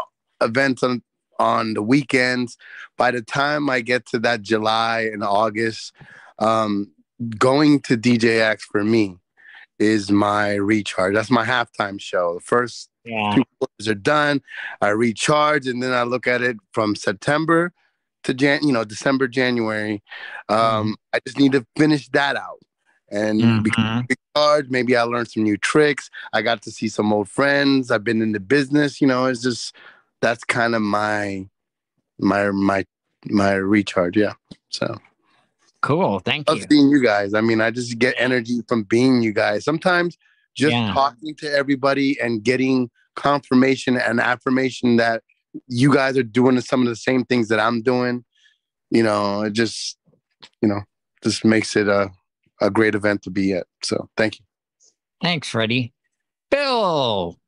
events 0.41 0.83
on 0.83 1.03
on 1.39 1.73
the 1.73 1.81
weekends, 1.81 2.57
by 2.97 3.11
the 3.11 3.21
time 3.21 3.69
I 3.69 3.81
get 3.81 4.05
to 4.07 4.19
that 4.19 4.41
July 4.41 5.09
and 5.11 5.23
August, 5.23 5.93
um, 6.39 6.91
going 7.37 7.79
to 7.81 7.97
DJX 7.97 8.61
for 8.61 8.83
me 8.83 9.17
is 9.79 10.11
my 10.11 10.53
recharge. 10.55 11.13
That's 11.13 11.31
my 11.31 11.45
halftime 11.45 11.99
show. 12.01 12.35
The 12.35 12.41
first 12.41 12.89
yeah. 13.05 13.35
two 13.35 13.43
quarters 13.59 13.87
are 13.87 13.95
done. 13.95 14.41
I 14.81 14.89
recharge, 14.89 15.67
and 15.67 15.81
then 15.81 15.93
I 15.93 16.03
look 16.03 16.27
at 16.27 16.41
it 16.41 16.57
from 16.73 16.95
September 16.95 17.73
to 18.23 18.33
Jan, 18.33 18.65
you 18.65 18.71
know, 18.71 18.83
December, 18.83 19.27
January. 19.27 20.03
Um, 20.49 20.95
I 21.13 21.19
just 21.25 21.39
need 21.39 21.53
to 21.53 21.65
finish 21.75 22.07
that 22.09 22.35
out 22.35 22.59
and 23.11 23.41
Mhm. 23.41 24.07
recharged. 24.35 24.71
Maybe 24.71 24.95
I 24.95 25.03
learned 25.03 25.29
some 25.29 25.43
new 25.43 25.57
tricks. 25.57 26.09
I 26.33 26.41
got 26.41 26.61
to 26.63 26.71
see 26.71 26.87
some 26.87 27.11
old 27.13 27.29
friends. 27.29 27.91
I've 27.91 28.03
been 28.03 28.21
in 28.21 28.31
the 28.31 28.39
business. 28.39 29.01
You 29.01 29.07
know, 29.07 29.25
it's 29.25 29.41
just 29.41 29.75
that's 30.21 30.43
kind 30.43 30.73
of 30.75 30.81
my 30.81 31.47
my 32.19 32.51
my 32.51 32.85
my 33.25 33.53
recharge. 33.53 34.17
Yeah. 34.17 34.33
So 34.69 34.97
Cool. 35.81 36.19
Thank 36.19 36.47
love 36.47 36.59
you. 36.59 36.65
seeing 36.69 36.89
you 36.89 37.03
guys. 37.03 37.33
I 37.33 37.41
mean, 37.41 37.59
I 37.59 37.71
just 37.71 37.97
get 37.97 38.13
energy 38.17 38.61
from 38.67 38.83
being 38.83 39.23
you 39.23 39.33
guys. 39.33 39.63
Sometimes 39.65 40.15
just 40.53 40.73
Yeah. 40.73 40.93
talking 40.93 41.33
to 41.35 41.51
everybody 41.51 42.19
and 42.21 42.43
getting 42.43 42.91
confirmation 43.15 43.97
and 43.97 44.19
affirmation 44.19 44.97
that 44.97 45.23
you 45.67 45.91
guys 45.91 46.17
are 46.17 46.23
doing 46.23 46.61
some 46.61 46.81
of 46.83 46.87
the 46.87 46.95
same 46.95 47.25
things 47.25 47.47
that 47.47 47.59
I'm 47.59 47.81
doing, 47.81 48.23
you 48.91 49.01
know, 49.01 49.41
it 49.41 49.53
just, 49.53 49.97
you 50.61 50.69
know, 50.69 50.81
just 51.23 51.43
makes 51.43 51.75
it 51.75 51.87
a, 51.87 52.11
a 52.61 52.69
great 52.69 52.95
event 52.95 53.23
to 53.23 53.29
be 53.29 53.53
at. 53.53 53.67
So 53.83 54.09
thank 54.15 54.39
you. 54.39 54.45
Thanks, 55.21 55.49
Freddie. 55.49 55.93
Bill 56.49 57.39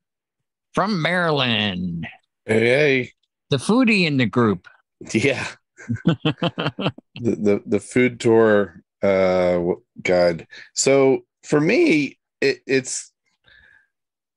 from 0.72 1.00
Maryland, 1.02 2.06
Hey, 2.46 3.12
the 3.50 3.56
foodie 3.56 4.06
in 4.06 4.16
the 4.18 4.26
group. 4.26 4.68
yeah. 5.12 5.46
the, 6.04 6.92
the 7.20 7.62
the 7.66 7.80
food 7.80 8.18
tour 8.20 8.82
uh 9.02 9.52
w- 9.54 9.82
guide. 10.02 10.46
So 10.74 11.24
for 11.42 11.60
me, 11.60 12.18
it, 12.40 12.60
it's 12.66 13.12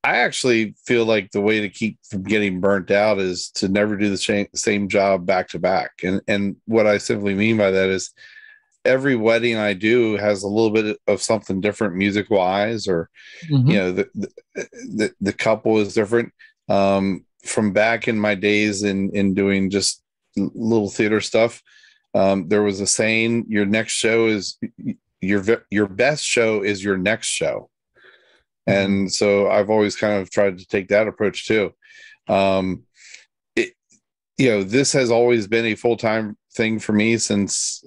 I 0.04 0.18
actually 0.18 0.76
feel 0.86 1.06
like 1.06 1.32
the 1.32 1.42
way 1.42 1.62
to 1.62 1.70
keep 1.70 2.00
from 2.10 2.24
getting 2.24 2.60
burnt 2.62 2.92
out 2.92 3.20
is 3.20 3.50
to 3.56 3.68
never 3.68 3.96
do 3.98 4.10
the 4.10 4.18
same 4.18 4.48
same 4.56 4.88
job 4.90 5.26
back 5.26 5.50
to 5.50 5.60
back. 5.60 5.92
And 6.04 6.22
and 6.28 6.56
what 6.66 6.86
I 6.88 6.98
simply 6.98 7.34
mean 7.34 7.58
by 7.58 7.72
that 7.72 7.90
is 7.90 8.12
every 8.88 9.15
wedding 9.15 9.58
I 9.58 9.74
do 9.74 10.17
has 10.17 10.44
a 10.44 10.48
little 10.48 10.72
bit 10.72 10.98
of 11.08 11.22
something 11.22 11.62
different 11.62 11.96
music 11.96 12.29
wise 12.29 12.88
or 12.88 13.10
Mhm. 13.51 13.72
you 13.72 13.77
know 13.77 13.91
the, 13.91 14.10
the 14.96 15.13
the 15.22 15.34
couple 15.34 15.77
is 15.79 15.94
different. 15.94 16.34
Um 16.70 17.25
from 17.46 17.72
back 17.74 18.08
in 18.08 18.17
my 18.20 18.36
days 18.36 18.84
in 18.84 19.12
in 19.13 19.34
doing 19.34 19.70
just 19.70 20.01
little 20.36 20.89
theater 20.89 21.22
stuff 21.22 21.62
um 22.13 22.48
there 22.50 22.63
was 22.63 22.79
a 22.82 22.88
saying 22.88 23.46
your 23.48 23.65
next 23.65 23.94
show 23.94 24.27
is 24.27 24.58
your 25.22 25.41
your 25.70 25.88
best 25.88 26.24
show 26.25 26.62
is 26.63 26.84
your 26.84 26.98
next 26.98 27.27
show. 27.27 27.70
And 28.65 29.12
so 29.20 29.50
i've 29.50 29.70
always 29.70 29.96
kind 29.96 30.15
of 30.22 30.29
tried 30.29 30.58
to 30.60 30.65
take 30.67 30.88
that 30.89 31.08
approach 31.08 31.48
too. 31.48 31.74
Um 32.27 32.84
it 33.56 33.74
you 34.38 34.50
know 34.50 34.63
this 34.63 34.91
has 34.94 35.10
always 35.12 35.48
been 35.48 35.65
a 35.65 35.75
full-time 35.75 36.38
thing 36.56 36.79
for 36.79 36.94
me 36.94 37.17
since 37.17 37.84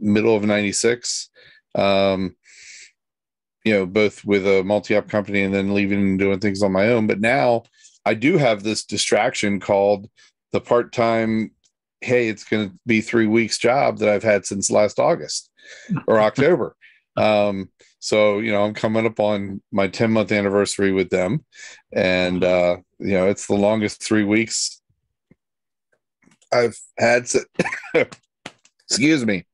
middle 0.00 0.36
of 0.36 0.44
96 0.44 1.30
um 1.76 2.34
you 3.64 3.72
know, 3.72 3.86
both 3.86 4.24
with 4.24 4.46
a 4.46 4.62
multi-op 4.62 5.08
company 5.08 5.42
and 5.42 5.54
then 5.54 5.74
leaving 5.74 5.98
and 6.00 6.18
doing 6.18 6.38
things 6.38 6.62
on 6.62 6.70
my 6.72 6.88
own. 6.88 7.06
But 7.06 7.20
now 7.20 7.62
I 8.04 8.14
do 8.14 8.36
have 8.36 8.62
this 8.62 8.84
distraction 8.84 9.58
called 9.58 10.08
the 10.52 10.60
part-time, 10.60 11.50
hey, 12.02 12.28
it's 12.28 12.44
going 12.44 12.68
to 12.68 12.76
be 12.86 13.00
three 13.00 13.26
weeks 13.26 13.56
job 13.58 13.98
that 13.98 14.08
I've 14.08 14.22
had 14.22 14.44
since 14.44 14.70
last 14.70 14.98
August 14.98 15.50
or 16.06 16.20
October. 16.20 16.76
Um, 17.16 17.70
so, 18.00 18.38
you 18.40 18.52
know, 18.52 18.64
I'm 18.64 18.74
coming 18.74 19.06
up 19.06 19.18
on 19.18 19.62
my 19.72 19.88
10 19.88 20.12
month 20.12 20.30
anniversary 20.30 20.92
with 20.92 21.08
them. 21.08 21.42
And, 21.90 22.44
uh, 22.44 22.76
you 22.98 23.14
know, 23.14 23.28
it's 23.28 23.46
the 23.46 23.54
longest 23.54 24.02
three 24.02 24.24
weeks 24.24 24.82
I've 26.52 26.78
had. 26.98 27.28
si- 27.28 27.40
Excuse 28.90 29.24
me. 29.24 29.46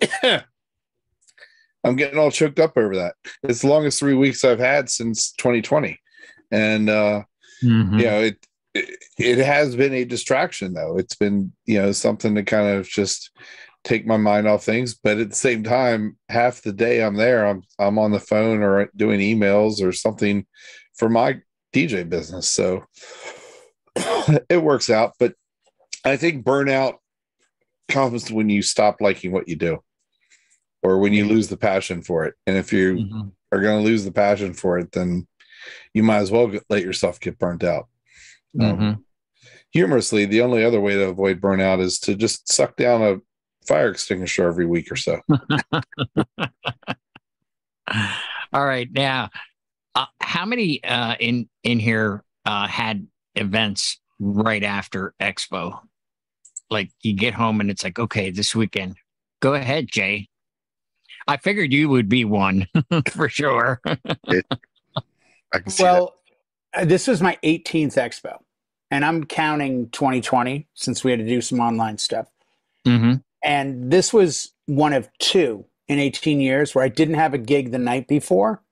I'm 1.82 1.96
getting 1.96 2.18
all 2.18 2.30
choked 2.30 2.60
up 2.60 2.76
over 2.76 2.96
that. 2.96 3.14
It's 3.42 3.62
the 3.62 3.68
longest 3.68 3.98
three 3.98 4.14
weeks 4.14 4.44
I've 4.44 4.58
had 4.58 4.90
since 4.90 5.32
2020, 5.32 5.98
and 6.50 6.90
uh, 6.90 7.22
Mhm. 7.62 7.98
you 7.98 8.06
know 8.06 8.20
it, 8.20 8.46
it. 8.74 8.96
It 9.18 9.38
has 9.38 9.76
been 9.76 9.92
a 9.94 10.04
distraction, 10.04 10.74
though. 10.74 10.96
It's 10.98 11.14
been 11.14 11.52
you 11.66 11.80
know 11.80 11.92
something 11.92 12.34
to 12.34 12.42
kind 12.42 12.68
of 12.68 12.88
just 12.88 13.30
take 13.84 14.06
my 14.06 14.16
mind 14.18 14.46
off 14.46 14.64
things. 14.64 14.94
But 14.94 15.18
at 15.18 15.30
the 15.30 15.36
same 15.36 15.62
time, 15.64 16.16
half 16.28 16.62
the 16.62 16.72
day 16.72 17.02
I'm 17.02 17.16
there, 17.16 17.46
I'm 17.46 17.62
I'm 17.78 17.98
on 17.98 18.12
the 18.12 18.20
phone 18.20 18.62
or 18.62 18.90
doing 18.96 19.20
emails 19.20 19.82
or 19.82 19.92
something 19.92 20.46
for 20.96 21.08
my 21.08 21.40
DJ 21.72 22.08
business. 22.08 22.48
So 22.48 22.84
it 24.48 24.62
works 24.62 24.90
out. 24.90 25.14
But 25.18 25.34
I 26.04 26.16
think 26.16 26.44
burnout 26.44 26.94
comes 27.88 28.30
when 28.30 28.48
you 28.48 28.62
stop 28.62 29.00
liking 29.00 29.32
what 29.32 29.48
you 29.48 29.56
do 29.56 29.82
or 30.82 30.98
when 30.98 31.12
you 31.12 31.26
lose 31.26 31.48
the 31.48 31.56
passion 31.56 32.02
for 32.02 32.24
it. 32.24 32.34
And 32.46 32.56
if 32.56 32.72
you 32.72 32.96
Mhm. 32.96 33.32
are 33.52 33.60
going 33.60 33.82
to 33.82 33.88
lose 33.88 34.04
the 34.04 34.12
passion 34.12 34.54
for 34.54 34.78
it, 34.78 34.92
then 34.92 35.26
you 35.92 36.02
might 36.02 36.18
as 36.18 36.30
well 36.30 36.46
get, 36.46 36.64
let 36.70 36.82
yourself 36.82 37.20
get 37.20 37.38
burnt 37.38 37.64
out. 37.64 37.88
Um, 38.58 38.78
Mhm. 38.78 39.04
humorously, 39.70 40.24
the 40.24 40.40
only 40.40 40.64
other 40.64 40.80
way 40.80 40.94
to 40.94 41.08
avoid 41.08 41.40
burnout 41.40 41.80
is 41.80 41.98
to 42.00 42.14
just 42.14 42.50
suck 42.52 42.76
down 42.76 43.02
a 43.02 43.16
fire 43.66 43.90
extinguisher 43.90 44.46
every 44.48 44.66
week 44.66 44.90
or 44.90 44.96
so. 44.96 45.20
All 48.52 48.64
right. 48.64 48.90
Now, 48.90 49.30
uh, 49.94 50.06
how 50.20 50.44
many 50.46 50.82
uh, 50.82 51.16
in 51.20 51.48
in 51.62 51.78
here 51.78 52.24
uh, 52.46 52.66
had 52.66 53.06
events 53.34 54.00
right 54.18 54.62
after 54.62 55.14
Expo? 55.20 55.80
Like 56.70 56.90
you 57.02 57.14
get 57.14 57.34
home 57.34 57.60
and 57.60 57.70
it's 57.70 57.84
like, 57.84 57.98
okay, 57.98 58.30
this 58.30 58.54
weekend. 58.54 58.96
Go 59.40 59.54
ahead, 59.54 59.88
Jay. 59.88 60.28
I 61.28 61.36
figured 61.36 61.72
you 61.72 61.88
would 61.88 62.08
be 62.08 62.24
one 62.24 62.66
for 63.10 63.28
sure. 63.28 63.80
I 63.84 65.58
can 65.58 65.70
see 65.70 65.82
that. 65.84 65.92
Well, 65.92 66.14
uh, 66.74 66.84
this 66.84 67.06
was 67.06 67.20
my 67.20 67.38
18th 67.42 67.94
expo. 67.96 68.38
and 68.90 69.04
I'm 69.04 69.24
counting 69.24 69.88
2020 69.90 70.68
since 70.74 71.02
we 71.04 71.10
had 71.10 71.20
to 71.20 71.26
do 71.26 71.40
some 71.40 71.60
online 71.60 71.98
stuff. 71.98 72.28
hmm 72.84 73.14
And 73.42 73.90
this 73.90 74.12
was 74.12 74.52
one 74.66 74.92
of 74.92 75.08
two 75.18 75.64
in 75.88 75.98
18 75.98 76.40
years 76.40 76.74
where 76.74 76.84
I 76.84 76.88
didn't 76.88 77.14
have 77.16 77.34
a 77.34 77.38
gig 77.38 77.70
the 77.72 77.78
night 77.78 78.06
before. 78.08 78.62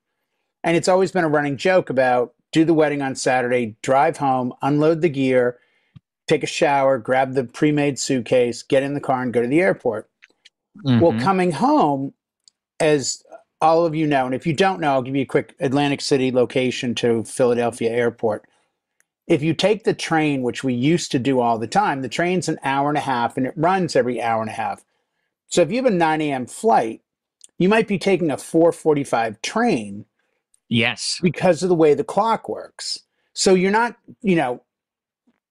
And 0.63 0.75
it's 0.77 0.87
always 0.87 1.11
been 1.11 1.23
a 1.23 1.29
running 1.29 1.57
joke 1.57 1.89
about 1.89 2.33
do 2.51 2.65
the 2.65 2.73
wedding 2.73 3.01
on 3.01 3.15
Saturday, 3.15 3.75
drive 3.81 4.17
home, 4.17 4.53
unload 4.61 5.01
the 5.01 5.09
gear, 5.09 5.59
take 6.27 6.43
a 6.43 6.47
shower, 6.47 6.97
grab 6.97 7.33
the 7.33 7.43
pre 7.43 7.71
made 7.71 7.99
suitcase, 7.99 8.63
get 8.63 8.83
in 8.83 8.93
the 8.93 8.99
car, 9.01 9.21
and 9.21 9.33
go 9.33 9.41
to 9.41 9.47
the 9.47 9.61
airport. 9.61 10.09
Well, 10.83 11.11
Mhm. 11.13 11.21
coming 11.21 11.51
home, 11.51 12.13
as 12.79 13.23
all 13.61 13.85
of 13.85 13.95
you 13.95 14.07
know, 14.07 14.25
and 14.25 14.35
if 14.35 14.47
you 14.47 14.53
don't 14.53 14.79
know, 14.79 14.93
I'll 14.93 15.01
give 15.01 15.15
you 15.15 15.23
a 15.23 15.27
quick 15.27 15.55
Atlantic 15.59 16.01
City 16.01 16.31
location 16.31 16.95
to 16.95 17.23
Philadelphia 17.23 17.91
Airport. 17.91 18.45
If 19.27 19.43
you 19.43 19.53
take 19.53 19.83
the 19.83 19.93
train, 19.93 20.41
which 20.41 20.63
we 20.63 20.73
used 20.73 21.11
to 21.11 21.19
do 21.19 21.39
all 21.39 21.59
the 21.59 21.67
time, 21.67 22.01
the 22.01 22.09
train's 22.09 22.49
an 22.49 22.57
hour 22.63 22.89
and 22.89 22.97
a 22.97 23.01
half 23.01 23.37
and 23.37 23.45
it 23.45 23.53
runs 23.55 23.95
every 23.95 24.21
hour 24.21 24.41
and 24.41 24.49
a 24.49 24.53
half. 24.53 24.83
So 25.47 25.61
if 25.61 25.69
you 25.71 25.77
have 25.77 25.85
a 25.85 25.91
9 25.91 26.21
a.m. 26.21 26.45
flight, 26.45 27.01
you 27.57 27.69
might 27.69 27.87
be 27.87 27.99
taking 27.99 28.31
a 28.31 28.37
445 28.37 29.41
train 29.41 30.05
Yes. 30.69 31.19
because 31.21 31.63
of 31.63 31.69
the 31.69 31.75
way 31.75 31.93
the 31.93 32.03
clock 32.03 32.47
works. 32.49 32.99
So 33.33 33.53
you're 33.55 33.71
not, 33.71 33.97
you 34.21 34.35
know, 34.35 34.63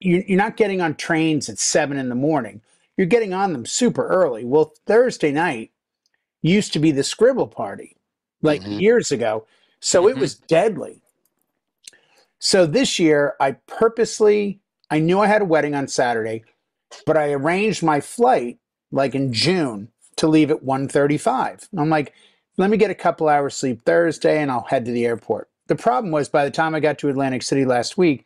you're, 0.00 0.22
you're 0.26 0.38
not 0.38 0.56
getting 0.56 0.80
on 0.80 0.94
trains 0.96 1.48
at 1.48 1.58
seven 1.58 1.98
in 1.98 2.08
the 2.08 2.14
morning. 2.14 2.62
You're 2.96 3.06
getting 3.06 3.34
on 3.34 3.52
them 3.52 3.66
super 3.66 4.06
early. 4.06 4.44
Well, 4.44 4.72
Thursday 4.86 5.32
night 5.32 5.72
used 6.42 6.72
to 6.72 6.78
be 6.78 6.90
the 6.90 7.02
scribble 7.02 7.48
party, 7.48 7.96
like 8.42 8.62
Mhm. 8.62 8.80
years 8.80 9.10
ago. 9.10 9.46
So 9.80 10.08
it 10.08 10.16
Mhm. 10.16 10.20
was 10.20 10.34
deadly. 10.34 11.00
So 12.38 12.66
this 12.66 12.98
year, 12.98 13.34
I 13.40 13.52
purposely, 13.66 14.60
I 14.90 15.00
knew 15.00 15.20
I 15.20 15.26
had 15.26 15.42
a 15.42 15.46
wedding 15.46 15.74
on 15.74 15.88
Saturday, 15.88 16.44
but 17.04 17.16
I 17.16 17.32
arranged 17.32 17.82
my 17.82 18.00
flight 18.00 18.58
like 18.92 19.14
in 19.14 19.32
June 19.32 19.88
to 20.16 20.26
leave 20.26 20.50
at 20.50 20.62
1.35. 20.62 21.68
I'm 21.76 21.90
like, 21.90 22.12
let 22.56 22.70
me 22.70 22.76
get 22.76 22.90
a 22.90 22.94
couple 22.94 23.28
hours 23.28 23.54
sleep 23.54 23.82
Thursday 23.84 24.40
and 24.40 24.50
I'll 24.50 24.62
head 24.62 24.84
to 24.86 24.92
the 24.92 25.04
airport. 25.04 25.48
The 25.66 25.76
problem 25.76 26.10
was 26.10 26.28
by 26.28 26.44
the 26.44 26.50
time 26.50 26.74
I 26.74 26.80
got 26.80 26.98
to 26.98 27.08
Atlantic 27.08 27.42
City 27.42 27.64
last 27.64 27.98
week, 27.98 28.24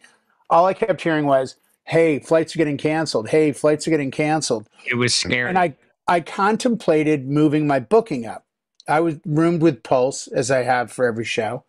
all 0.49 0.67
I 0.67 0.75
kept 0.75 1.03
hearing 1.03 1.27
was, 1.27 1.57
hey, 1.85 2.21
flights 2.21 2.55
are 2.55 2.59
getting 2.59 2.79
canceled. 2.79 3.29
Hey, 3.29 3.53
flights 3.53 3.87
are 3.87 3.91
getting 3.91 4.11
canceled. 4.11 4.69
It 4.87 4.95
was 4.95 5.15
scary. 5.15 5.49
And 5.49 5.59
I, 5.59 5.75
I 6.09 6.21
contemplated 6.21 7.29
moving 7.29 7.67
my 7.67 7.81
booking 7.81 8.27
up. 8.27 8.47
I 8.89 9.01
was 9.01 9.17
roomed 9.27 9.63
with 9.63 9.83
Pulse, 9.83 10.29
as 10.29 10.51
I 10.51 10.63
have 10.63 10.93
for 10.93 11.07
every 11.07 11.25
show. 11.25 11.65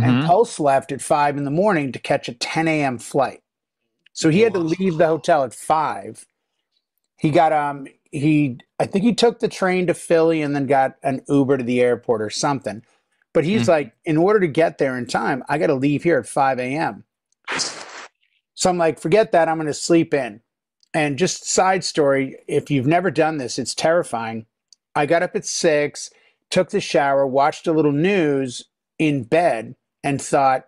And 0.00 0.20
Mhm. 0.20 0.20
Pulse 0.20 0.60
left 0.60 0.92
at 0.92 1.02
five 1.02 1.36
in 1.38 1.44
the 1.44 1.50
morning 1.52 1.92
to 1.92 1.98
catch 2.00 2.28
a 2.28 2.34
10 2.34 2.68
a.m. 2.68 2.98
flight. 2.98 3.42
So 4.12 4.30
he 4.30 4.40
had 4.42 4.54
to 4.54 4.60
leave 4.60 4.98
the 4.98 5.06
hotel 5.08 5.44
at 5.44 5.54
five. 5.54 6.26
He 7.18 7.30
got 7.30 7.52
um 7.52 7.88
he 8.12 8.58
I 8.80 8.86
think 8.86 9.04
he 9.04 9.14
took 9.14 9.40
the 9.40 9.48
train 9.48 9.86
to 9.88 9.94
Philly 9.94 10.42
and 10.42 10.54
then 10.56 10.66
got 10.66 10.96
an 11.02 11.22
Uber 11.28 11.58
to 11.58 11.64
the 11.64 11.80
airport 11.80 12.22
or 12.22 12.30
something. 12.30 12.82
But 13.34 13.44
he's 13.44 13.66
Hmm. 13.66 13.68
like, 13.68 13.94
in 14.04 14.16
order 14.16 14.40
to 14.40 14.48
get 14.48 14.78
there 14.78 14.98
in 14.98 15.06
time, 15.06 15.44
I 15.48 15.58
got 15.58 15.68
to 15.68 15.74
leave 15.74 16.04
here 16.04 16.18
at 16.18 16.26
5 16.26 16.58
a.m. 16.60 17.04
So 18.54 18.70
I'm 18.70 18.78
like, 18.78 19.00
forget 19.00 19.32
that. 19.32 19.48
I'm 19.48 19.56
going 19.58 19.68
to 19.68 19.74
sleep 19.74 20.14
in. 20.14 20.40
And 20.94 21.18
just 21.18 21.48
side 21.48 21.84
story, 21.84 22.36
if 22.48 22.70
you've 22.70 22.86
never 22.86 23.10
done 23.10 23.36
this, 23.36 23.58
it's 23.58 23.74
terrifying. 23.74 24.46
I 24.94 25.06
got 25.06 25.22
up 25.22 25.36
at 25.36 25.44
six, 25.44 26.10
took 26.50 26.70
the 26.70 26.80
shower, 26.80 27.26
watched 27.26 27.66
a 27.66 27.72
little 27.72 27.92
news 27.92 28.64
in 28.98 29.24
bed, 29.24 29.76
and 30.02 30.20
thought, 30.20 30.66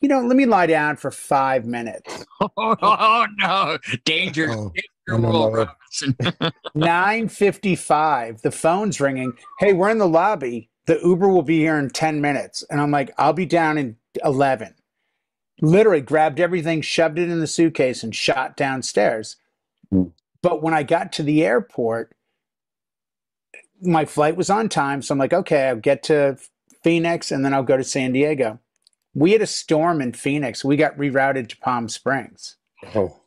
you 0.00 0.08
know, 0.08 0.20
let 0.20 0.36
me 0.36 0.46
lie 0.46 0.66
down 0.66 0.96
for 0.96 1.10
five 1.12 1.64
minutes. 1.64 2.26
oh, 2.56 3.26
no. 3.38 3.78
Danger. 4.04 4.50
Oh, 4.50 4.72
Danger, 4.74 4.88
no, 5.08 5.16
no, 5.18 5.50
Robinson. 5.50 6.14
9:55, 6.76 8.42
the 8.42 8.50
phone's 8.50 9.00
ringing. 9.00 9.32
Hey, 9.60 9.72
we're 9.72 9.90
in 9.90 9.98
the 9.98 10.08
lobby. 10.08 10.68
The 10.86 10.98
Uber 11.04 11.28
will 11.28 11.42
be 11.42 11.58
here 11.58 11.78
in 11.78 11.90
10 11.90 12.20
minutes. 12.20 12.64
And 12.68 12.80
I'm 12.80 12.90
like, 12.90 13.12
I'll 13.16 13.32
be 13.32 13.46
down 13.46 13.78
in 13.78 13.96
11. 14.24 14.74
Literally 15.60 16.00
grabbed 16.00 16.40
everything, 16.40 16.82
shoved 16.82 17.20
it 17.20 17.30
in 17.30 17.38
the 17.38 17.46
suitcase, 17.46 18.02
and 18.02 18.14
shot 18.14 18.56
downstairs. 18.56 19.36
Hmm. 19.92 20.04
But 20.42 20.62
when 20.62 20.74
I 20.74 20.82
got 20.82 21.12
to 21.14 21.22
the 21.22 21.44
airport, 21.44 22.16
my 23.80 24.04
flight 24.04 24.36
was 24.36 24.50
on 24.50 24.68
time. 24.68 25.02
So 25.02 25.12
I'm 25.12 25.18
like, 25.18 25.32
okay, 25.32 25.68
I'll 25.68 25.76
get 25.76 26.02
to 26.04 26.38
Phoenix 26.82 27.30
and 27.30 27.44
then 27.44 27.52
I'll 27.52 27.62
go 27.62 27.76
to 27.76 27.84
San 27.84 28.12
Diego. 28.12 28.58
We 29.14 29.32
had 29.32 29.42
a 29.42 29.46
storm 29.46 30.00
in 30.00 30.12
Phoenix. 30.12 30.64
We 30.64 30.76
got 30.76 30.96
rerouted 30.96 31.48
to 31.50 31.58
Palm 31.58 31.88
Springs 31.88 32.56
Oh, 32.94 33.20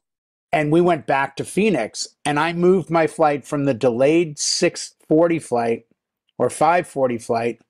and 0.51 0.71
we 0.71 0.81
went 0.81 1.05
back 1.05 1.35
to 1.35 1.45
Phoenix 1.45 2.07
and 2.25 2.39
I 2.39 2.53
moved 2.53 2.89
my 2.89 3.07
flight 3.07 3.45
from 3.45 3.65
the 3.65 3.73
delayed 3.73 4.39
640 4.39 5.39
flight 5.39 5.85
or 6.37 6.49
540 6.49 7.17
flight 7.19 7.61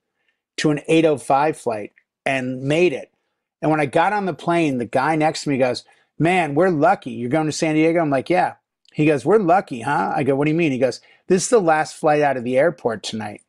to 0.58 0.70
an 0.70 0.80
805 0.88 1.56
flight 1.56 1.92
and 2.24 2.62
made 2.62 2.92
it. 2.92 3.12
And 3.60 3.70
when 3.70 3.80
I 3.80 3.86
got 3.86 4.12
on 4.12 4.26
the 4.26 4.34
plane, 4.34 4.78
the 4.78 4.86
guy 4.86 5.16
next 5.16 5.44
to 5.44 5.50
me 5.50 5.58
goes, 5.58 5.84
"Man, 6.18 6.54
we're 6.54 6.70
lucky. 6.70 7.10
You're 7.10 7.30
going 7.30 7.46
to 7.46 7.52
San 7.52 7.74
Diego?" 7.74 8.00
I'm 8.00 8.10
like, 8.10 8.30
"Yeah." 8.30 8.54
He 8.96 9.04
goes, 9.04 9.26
"We're 9.26 9.38
lucky, 9.38 9.82
huh?" 9.82 10.14
I 10.16 10.22
go, 10.22 10.34
"What 10.34 10.46
do 10.46 10.50
you 10.50 10.56
mean?" 10.56 10.72
He 10.72 10.78
goes, 10.78 11.02
"This 11.26 11.42
is 11.42 11.48
the 11.50 11.60
last 11.60 11.96
flight 11.96 12.22
out 12.22 12.38
of 12.38 12.44
the 12.44 12.56
airport 12.56 13.02
tonight." 13.02 13.42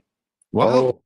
Whoa. 0.51 0.65
Oh. 0.67 1.01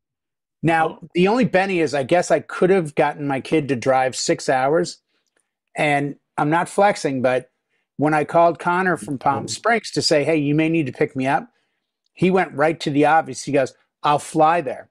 Now, 0.63 0.99
oh. 1.03 1.09
the 1.13 1.27
only 1.27 1.45
Benny 1.45 1.79
is 1.79 1.93
I 1.93 2.01
guess 2.01 2.31
I 2.31 2.39
could 2.39 2.71
have 2.71 2.95
gotten 2.95 3.27
my 3.27 3.39
kid 3.39 3.67
to 3.67 3.75
drive 3.75 4.15
six 4.15 4.49
hours. 4.49 4.97
And 5.75 6.15
I'm 6.39 6.49
not 6.49 6.69
flexing, 6.69 7.21
but 7.21 7.51
when 7.97 8.15
I 8.15 8.23
called 8.23 8.57
Connor 8.57 8.97
from 8.97 9.19
Palm 9.19 9.41
mm-hmm. 9.41 9.47
Springs 9.47 9.91
to 9.91 10.01
say, 10.01 10.23
hey, 10.23 10.37
you 10.37 10.55
may 10.55 10.69
need 10.69 10.87
to 10.87 10.91
pick 10.91 11.15
me 11.15 11.27
up, 11.27 11.47
he 12.13 12.31
went 12.31 12.53
right 12.53 12.79
to 12.79 12.89
the 12.89 13.05
obvious. 13.05 13.43
He 13.43 13.51
goes, 13.51 13.75
I'll 14.01 14.17
fly 14.17 14.61
there. 14.61 14.89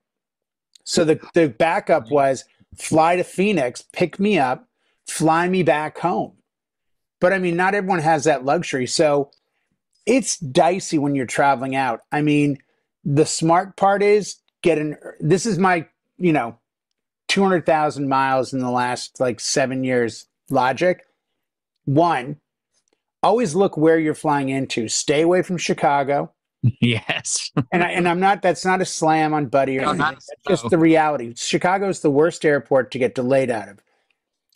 So 0.84 1.04
the, 1.04 1.18
the 1.34 1.48
backup 1.48 2.08
was 2.08 2.44
fly 2.76 3.16
to 3.16 3.24
Phoenix, 3.24 3.82
pick 3.82 4.20
me 4.20 4.38
up, 4.38 4.68
fly 5.08 5.48
me 5.48 5.64
back 5.64 5.98
home. 5.98 6.34
But 7.20 7.32
I 7.32 7.38
mean, 7.38 7.56
not 7.56 7.74
everyone 7.74 7.98
has 7.98 8.24
that 8.24 8.44
luxury. 8.44 8.86
So 8.86 9.32
it's 10.10 10.36
dicey 10.38 10.98
when 10.98 11.14
you're 11.14 11.24
traveling 11.24 11.76
out. 11.76 12.00
I 12.10 12.20
mean, 12.20 12.58
the 13.04 13.24
smart 13.24 13.76
part 13.76 14.02
is 14.02 14.36
get 14.62 14.76
an 14.76 14.96
this 15.20 15.46
is 15.46 15.58
my 15.58 15.86
you 16.18 16.32
know 16.34 16.58
200,000 17.28 18.08
miles 18.08 18.52
in 18.52 18.58
the 18.58 18.70
last 18.70 19.20
like 19.20 19.40
7 19.40 19.84
years 19.84 20.26
logic 20.50 21.06
one 21.86 22.36
always 23.22 23.54
look 23.54 23.76
where 23.76 23.98
you're 23.98 24.14
flying 24.14 24.48
into 24.50 24.88
stay 24.88 25.22
away 25.22 25.40
from 25.42 25.56
chicago 25.56 26.30
Yes. 26.80 27.50
and 27.72 27.82
I, 27.82 27.92
and 27.92 28.06
I'm 28.06 28.20
not 28.20 28.42
that's 28.42 28.64
not 28.66 28.82
a 28.82 28.84
slam 28.84 29.32
on 29.32 29.46
buddy 29.46 29.78
or 29.78 29.82
No, 29.82 29.90
anything. 29.90 30.18
That's 30.44 30.44
just 30.46 30.68
the 30.70 30.76
reality 30.76 31.32
Chicago 31.36 31.88
is 31.88 32.00
the 32.00 32.10
worst 32.10 32.44
airport 32.44 32.90
to 32.90 32.98
get 32.98 33.14
delayed 33.14 33.50
out 33.50 33.68
of 33.70 33.78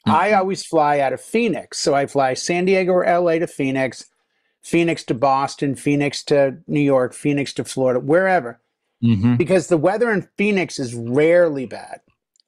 I 0.05 0.31
Mhm. 0.33 0.39
always 0.39 0.67
fly 0.67 0.99
out 1.01 1.15
of 1.15 1.21
Phoenix 1.23 1.79
so 1.79 1.95
I 1.95 2.05
fly 2.07 2.35
San 2.35 2.67
Diego 2.67 2.93
or 2.93 3.07
LA 3.07 3.39
to 3.39 3.47
Phoenix 3.47 4.05
Phoenix 4.65 5.05
to 5.05 5.15
Boston 5.15 5.77
Phoenix 5.77 6.23
to 6.25 6.57
New 6.67 6.81
York 6.81 7.13
Phoenix 7.13 7.53
to 7.55 7.65
Florida 7.65 8.01
wherever 8.01 8.61
Mhm. 9.03 9.37
because 9.37 9.69
the 9.69 9.77
weather 9.77 10.11
in 10.11 10.29
Phoenix 10.39 10.79
is 10.79 10.95
rarely 10.95 11.67
bad. 11.67 12.01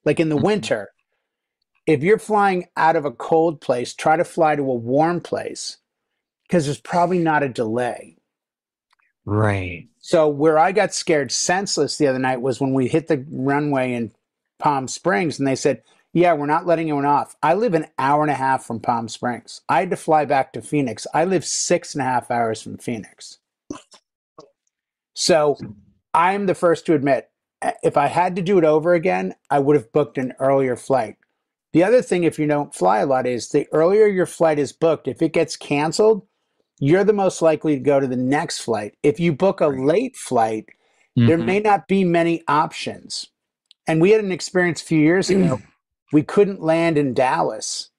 Like 0.03 0.19
in 0.19 0.29
the 0.29 0.37
Mhm. 0.37 0.43
winter, 0.43 0.89
if 1.85 2.01
you're 2.01 2.17
flying 2.17 2.67
out 2.75 2.95
of 2.95 3.05
a 3.05 3.11
cold 3.11 3.61
place, 3.61 3.93
try 3.93 4.17
to 4.17 4.23
fly 4.23 4.55
to 4.55 4.63
a 4.63 4.75
warm 4.75 5.21
place 5.21 5.77
because 6.47 6.65
there's 6.65 6.79
probably 6.81 7.19
not 7.19 7.43
a 7.43 7.49
delay. 7.49 8.17
Right. 9.25 9.87
So 9.99 10.27
where 10.27 10.57
I 10.57 10.71
got 10.71 10.93
scared 10.93 11.31
senseless 11.31 11.97
the 11.97 12.07
other 12.07 12.19
night 12.19 12.41
was 12.41 12.59
when 12.59 12.73
we 12.73 12.87
hit 12.87 13.07
the 13.07 13.25
runway 13.29 13.93
in 13.93 14.11
Palm 14.57 14.87
Springs 14.87 15.37
and 15.37 15.47
they 15.47 15.55
said, 15.55 15.83
"Yeah, 16.17 16.33
we're 16.33 16.47
not 16.47 16.65
letting 16.65 16.87
anyone 16.87 17.05
off." 17.05 17.35
I 17.43 17.53
live 17.53 17.73
an 17.73 17.87
hour 17.99 18.21
and 18.23 18.31
a 18.31 18.35
half 18.35 18.65
from 18.65 18.79
Palm 18.79 19.07
Springs. 19.07 19.61
I 19.69 19.81
had 19.81 19.89
to 19.91 19.95
fly 19.95 20.25
back 20.25 20.51
to 20.53 20.61
Phoenix. 20.61 21.05
I 21.13 21.25
live 21.25 21.45
six 21.45 21.93
and 21.93 22.01
a 22.01 22.05
half 22.05 22.31
hours 22.31 22.61
from 22.61 22.77
Phoenix. 22.77 23.39
So 25.13 25.57
I'm 26.13 26.45
the 26.45 26.55
first 26.55 26.85
to 26.87 26.93
admit, 26.93 27.29
uh, 27.61 27.71
if 27.83 27.97
I 27.97 28.07
had 28.07 28.35
to 28.35 28.41
do 28.41 28.57
it 28.57 28.63
over 28.63 28.93
again, 28.93 29.35
I 29.49 29.59
would 29.59 29.75
have 29.75 29.91
booked 29.91 30.17
an 30.17 30.33
earlier 30.39 30.75
flight. 30.75 31.17
The 31.73 31.83
other 31.83 32.01
thing, 32.01 32.23
if 32.23 32.39
you 32.39 32.47
don't 32.47 32.73
fly 32.73 32.99
a 32.99 33.05
lot, 33.05 33.27
is 33.27 33.49
the 33.49 33.67
earlier 33.71 34.07
your 34.07 34.25
flight 34.25 34.57
is 34.59 34.71
booked, 34.73 35.07
if 35.07 35.21
it 35.21 35.33
gets 35.33 35.55
canceled, 35.57 36.25
you're 36.79 37.03
the 37.03 37.13
most 37.13 37.41
likely 37.41 37.75
to 37.75 37.81
go 37.81 37.99
to 37.99 38.07
the 38.07 38.15
next 38.15 38.59
flight. 38.59 38.95
If 39.03 39.19
you 39.19 39.33
book 39.33 39.61
a 39.61 39.67
late 39.67 40.15
flight, 40.15 40.65
there 41.15 41.37
Mhm. 41.37 41.45
may 41.45 41.59
not 41.59 41.87
be 41.87 42.03
many 42.03 42.43
options. 42.47 43.27
And 43.87 44.01
we 44.01 44.11
had 44.11 44.23
an 44.23 44.31
experience 44.31 44.81
a 44.81 44.85
few 44.85 44.99
years 44.99 45.29
ago. 45.29 45.59
we 46.11 46.23
couldn't 46.23 46.61
land 46.61 46.97
in 46.97 47.13
Dallas. 47.13 47.89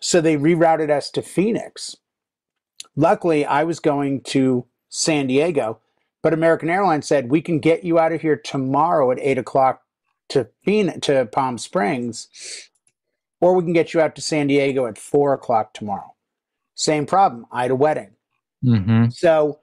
So 0.00 0.20
they 0.20 0.36
rerouted 0.36 0.90
us 0.90 1.10
to 1.10 1.22
Phoenix. 1.22 1.96
Luckily, 2.96 3.44
I 3.44 3.64
was 3.64 3.80
going 3.80 4.20
to 4.22 4.66
San 4.88 5.26
Diego, 5.26 5.80
but 6.22 6.32
American 6.32 6.70
Airlines 6.70 7.06
said 7.08 7.30
we 7.30 7.40
can 7.40 7.58
get 7.58 7.84
you 7.84 7.98
out 7.98 8.12
of 8.12 8.20
here 8.20 8.36
tomorrow 8.36 9.10
at 9.10 9.18
eight 9.18 9.38
o'clock 9.38 9.82
to 10.28 10.48
Phoenix, 10.64 11.06
to 11.06 11.26
Palm 11.26 11.58
Springs, 11.58 12.28
or 13.40 13.54
we 13.54 13.62
can 13.62 13.72
get 13.72 13.92
you 13.92 14.00
out 14.00 14.14
to 14.14 14.22
San 14.22 14.46
Diego 14.46 14.86
at 14.86 14.98
four 14.98 15.32
o'clock 15.32 15.74
tomorrow. 15.74 16.14
same 16.74 17.06
problem. 17.06 17.46
I 17.52 17.62
had 17.62 17.70
a 17.70 17.76
wedding. 17.76 18.10
Mm-hmm. 18.64 19.10
So, 19.10 19.60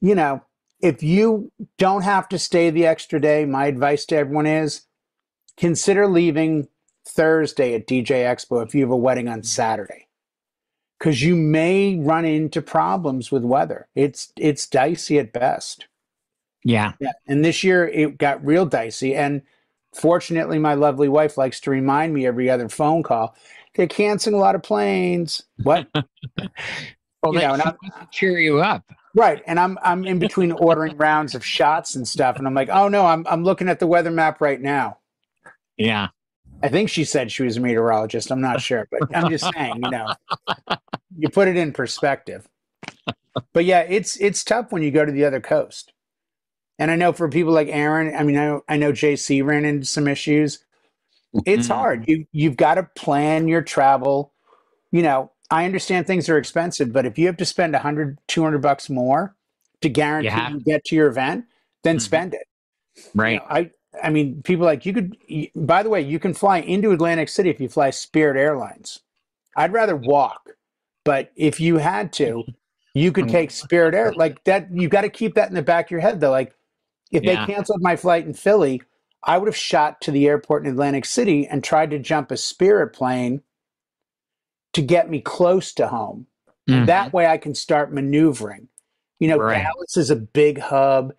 you 0.00 0.14
know, 0.14 0.42
if 0.80 1.02
you 1.02 1.52
don't 1.78 2.02
have 2.02 2.28
to 2.30 2.38
stay 2.38 2.70
the 2.70 2.86
extra 2.86 3.20
day, 3.20 3.44
my 3.44 3.66
advice 3.66 4.04
to 4.06 4.16
everyone 4.16 4.46
is 4.46 4.82
consider 5.56 6.08
leaving 6.08 6.68
Thursday 7.06 7.74
at 7.74 7.86
DJ 7.86 8.24
Expo 8.24 8.64
if 8.64 8.74
you 8.74 8.82
have 8.82 8.90
a 8.90 8.96
wedding 8.96 9.28
on 9.28 9.38
mm-hmm. 9.38 9.46
Saturday. 9.46 10.08
Cuz 11.00 11.22
you 11.22 11.34
may 11.34 11.98
run 11.98 12.24
into 12.24 12.62
problems 12.62 13.32
with 13.32 13.44
weather. 13.44 13.88
It's 13.94 14.32
it's 14.36 14.66
dicey 14.66 15.18
at 15.18 15.32
best. 15.32 15.86
Yeah. 16.64 16.92
Yeah. 17.00 17.12
And 17.26 17.44
this 17.44 17.64
year 17.64 17.88
it 17.88 18.18
got 18.18 18.44
real 18.44 18.66
dicey 18.66 19.14
and 19.14 19.42
fortunately 19.92 20.58
my 20.58 20.74
lovely 20.74 21.08
wife 21.08 21.36
likes 21.36 21.60
to 21.60 21.70
remind 21.70 22.14
me 22.14 22.26
every 22.26 22.48
other 22.48 22.68
phone 22.68 23.02
call 23.02 23.36
they're 23.74 23.86
canceling 23.86 24.34
a 24.36 24.38
lot 24.38 24.54
of 24.54 24.62
planes. 24.62 25.42
What? 25.62 25.88
Well, 27.22 27.34
You 27.34 27.40
know, 27.40 27.52
and 27.54 27.62
I'm- 27.62 27.76
cheer 28.10 28.38
you 28.40 28.60
up. 28.60 28.84
Right. 29.14 29.42
And 29.46 29.60
I'm 29.60 29.78
I'm 29.82 30.04
in 30.04 30.18
between 30.18 30.52
ordering 30.52 30.96
rounds 30.96 31.34
of 31.34 31.44
shots 31.44 31.94
and 31.94 32.08
stuff. 32.08 32.36
And 32.36 32.46
I'm 32.46 32.54
like, 32.54 32.70
oh 32.70 32.88
no, 32.88 33.06
I'm 33.06 33.26
I'm 33.28 33.44
looking 33.44 33.68
at 33.68 33.78
the 33.78 33.86
weather 33.86 34.10
map 34.10 34.40
right 34.40 34.60
now. 34.60 34.98
Yeah. 35.76 36.08
I 36.62 36.68
think 36.68 36.88
she 36.88 37.04
said 37.04 37.30
she 37.32 37.42
was 37.42 37.56
a 37.56 37.60
meteorologist. 37.60 38.30
I'm 38.30 38.40
not 38.40 38.60
sure, 38.60 38.86
but 38.90 39.14
I'm 39.16 39.30
just 39.30 39.52
saying, 39.54 39.80
you 39.82 39.90
know, 39.90 40.14
you 41.18 41.28
put 41.28 41.48
it 41.48 41.56
in 41.56 41.72
perspective. 41.72 42.48
But 43.52 43.64
yeah, 43.64 43.80
it's 43.80 44.16
it's 44.18 44.44
tough 44.44 44.72
when 44.72 44.82
you 44.82 44.90
go 44.90 45.04
to 45.04 45.12
the 45.12 45.24
other 45.24 45.40
coast. 45.40 45.92
And 46.78 46.90
I 46.90 46.96
know 46.96 47.12
for 47.12 47.28
people 47.28 47.52
like 47.52 47.68
Aaron, 47.68 48.14
I 48.14 48.22
mean, 48.22 48.36
I 48.36 48.46
know, 48.46 48.62
I 48.68 48.76
know 48.76 48.92
JC 48.92 49.44
ran 49.44 49.64
into 49.64 49.86
some 49.86 50.08
issues. 50.08 50.64
It's 51.46 51.68
Mhm. 51.68 51.74
hard. 51.74 52.08
You 52.08 52.26
you've 52.32 52.56
got 52.56 52.74
to 52.74 52.84
plan 52.96 53.48
your 53.48 53.62
travel. 53.62 54.32
You 54.90 55.02
know, 55.02 55.32
I 55.50 55.64
understand 55.64 56.06
things 56.06 56.28
are 56.28 56.38
expensive, 56.38 56.92
but 56.92 57.06
if 57.06 57.18
you 57.18 57.26
have 57.26 57.36
to 57.38 57.44
spend 57.44 57.74
100, 57.74 58.18
200 58.28 58.58
bucks 58.60 58.90
more 58.90 59.34
to 59.80 59.88
guarantee 59.88 60.28
have- 60.30 60.52
you 60.52 60.60
get 60.60 60.84
to 60.86 60.94
your 60.96 61.08
event, 61.08 61.46
then 61.82 61.96
Mhm. 61.96 62.00
spend 62.02 62.34
it. 62.34 62.46
You 62.96 63.02
Right. 63.14 63.36
know, 63.40 63.46
I 63.48 63.70
I 64.02 64.10
mean, 64.10 64.42
people 64.42 64.64
like 64.64 64.86
you 64.86 64.92
could. 64.92 65.16
By 65.54 65.82
the 65.82 65.90
way, 65.90 66.00
you 66.00 66.18
can 66.18 66.34
fly 66.34 66.58
into 66.58 66.92
Atlantic 66.92 67.28
City 67.28 67.50
if 67.50 67.60
you 67.60 67.68
fly 67.68 67.90
Spirit 67.90 68.36
Airlines. 68.36 69.00
I'd 69.56 69.72
rather 69.72 69.96
walk, 69.96 70.50
but 71.04 71.30
if 71.36 71.60
you 71.60 71.76
had 71.78 72.12
to, 72.14 72.44
you 72.94 73.12
could 73.12 73.28
take 73.28 73.50
Spirit 73.50 73.94
Air 73.94 74.12
like 74.12 74.42
that. 74.44 74.68
You 74.72 74.88
got 74.88 75.02
to 75.02 75.10
keep 75.10 75.34
that 75.34 75.48
in 75.48 75.54
the 75.54 75.62
back 75.62 75.86
of 75.86 75.90
your 75.90 76.00
head, 76.00 76.20
though. 76.20 76.30
Like, 76.30 76.54
if 77.10 77.22
Yeah. 77.22 77.44
they 77.44 77.52
canceled 77.52 77.82
my 77.82 77.96
flight 77.96 78.24
in 78.24 78.32
Philly, 78.32 78.80
I 79.24 79.36
would 79.36 79.46
have 79.46 79.56
shot 79.56 80.00
to 80.02 80.10
the 80.10 80.26
airport 80.26 80.64
in 80.64 80.70
Atlantic 80.70 81.04
City 81.04 81.46
and 81.46 81.62
tried 81.62 81.90
to 81.90 81.98
jump 81.98 82.30
a 82.30 82.36
Spirit 82.36 82.94
plane 82.94 83.42
to 84.72 84.82
get 84.82 85.10
me 85.10 85.20
close 85.20 85.72
to 85.74 85.88
home. 85.88 86.26
Mhm. 86.68 86.86
That 86.86 87.12
way 87.12 87.26
I 87.26 87.36
can 87.36 87.54
start 87.54 87.92
maneuvering. 87.92 88.68
You 89.20 89.28
know, 89.28 89.36
Right. 89.38 89.62
Dallas 89.62 89.96
is 89.96 90.10
a 90.10 90.16
big 90.16 90.58
hub. 90.58 91.12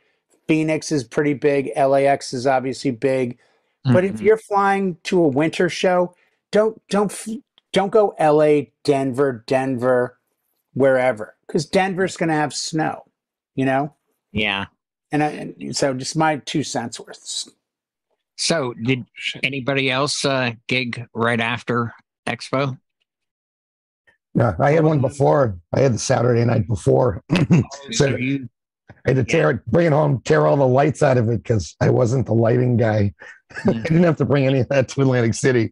Phoenix 0.48 0.92
is 0.92 1.04
pretty 1.04 1.34
big. 1.34 1.72
LAX 1.78 2.34
is 2.34 2.46
obviously 2.48 2.92
big. 2.92 3.38
But 3.86 4.06
if 4.06 4.16
Mhm. 4.16 4.22
you're 4.22 4.38
flying 4.38 4.96
to 5.04 5.24
a 5.24 5.28
winter 5.28 5.68
show, 5.70 6.16
don't 6.52 6.82
don't 6.90 7.14
don't 7.74 7.92
go 7.92 8.16
LA, 8.20 8.68
Denver, 8.84 9.44
Denver, 9.48 10.18
wherever, 10.74 11.36
because 11.48 11.66
Denver's 11.66 12.16
going 12.16 12.30
to 12.30 12.36
have 12.36 12.54
snow. 12.54 13.04
You 13.56 13.66
know, 13.66 13.94
yeah. 14.32 14.66
and, 15.12 15.24
I, 15.24 15.28
and 15.30 15.76
so 15.78 15.94
just 15.94 16.16
my 16.16 16.38
two 16.38 16.64
cents 16.64 17.00
worth. 17.00 17.48
So, 18.36 18.74
did 18.84 19.06
anybody 19.44 19.92
else 19.92 20.26
uh, 20.26 20.54
gig 20.68 21.06
right 21.14 21.40
after 21.40 21.94
Expo? 22.28 22.80
Yeah, 24.34 24.56
I 24.60 24.72
had 24.72 24.84
one 24.84 25.02
before. 25.02 25.60
I 25.74 25.82
had 25.82 25.94
the 25.94 26.00
Saturday 26.00 26.44
night 26.46 26.68
before. 26.68 27.22
so 27.92 28.10
Did 28.10 28.20
you- 28.22 28.50
I 28.90 29.10
had 29.10 29.16
to 29.18 29.24
tear 29.24 29.50
it, 29.52 29.66
bring 29.68 29.88
it 29.88 29.94
home, 29.94 30.22
tear 30.24 30.46
all 30.48 30.56
the 30.58 30.68
lights 30.68 31.04
out 31.04 31.18
of 31.18 31.30
it 31.30 31.44
because 31.44 31.76
I 31.82 31.90
wasn't 31.90 32.26
the 32.26 32.34
lighting 32.34 32.78
guy. 32.78 33.14
I 33.52 33.70
Mm. 33.70 33.84
didn't 33.84 34.04
have 34.04 34.18
to 34.18 34.26
bring 34.26 34.46
any 34.48 34.62
of 34.62 34.70
that 34.70 34.88
to 34.90 35.02
Atlantic 35.02 35.34
City. 35.36 35.72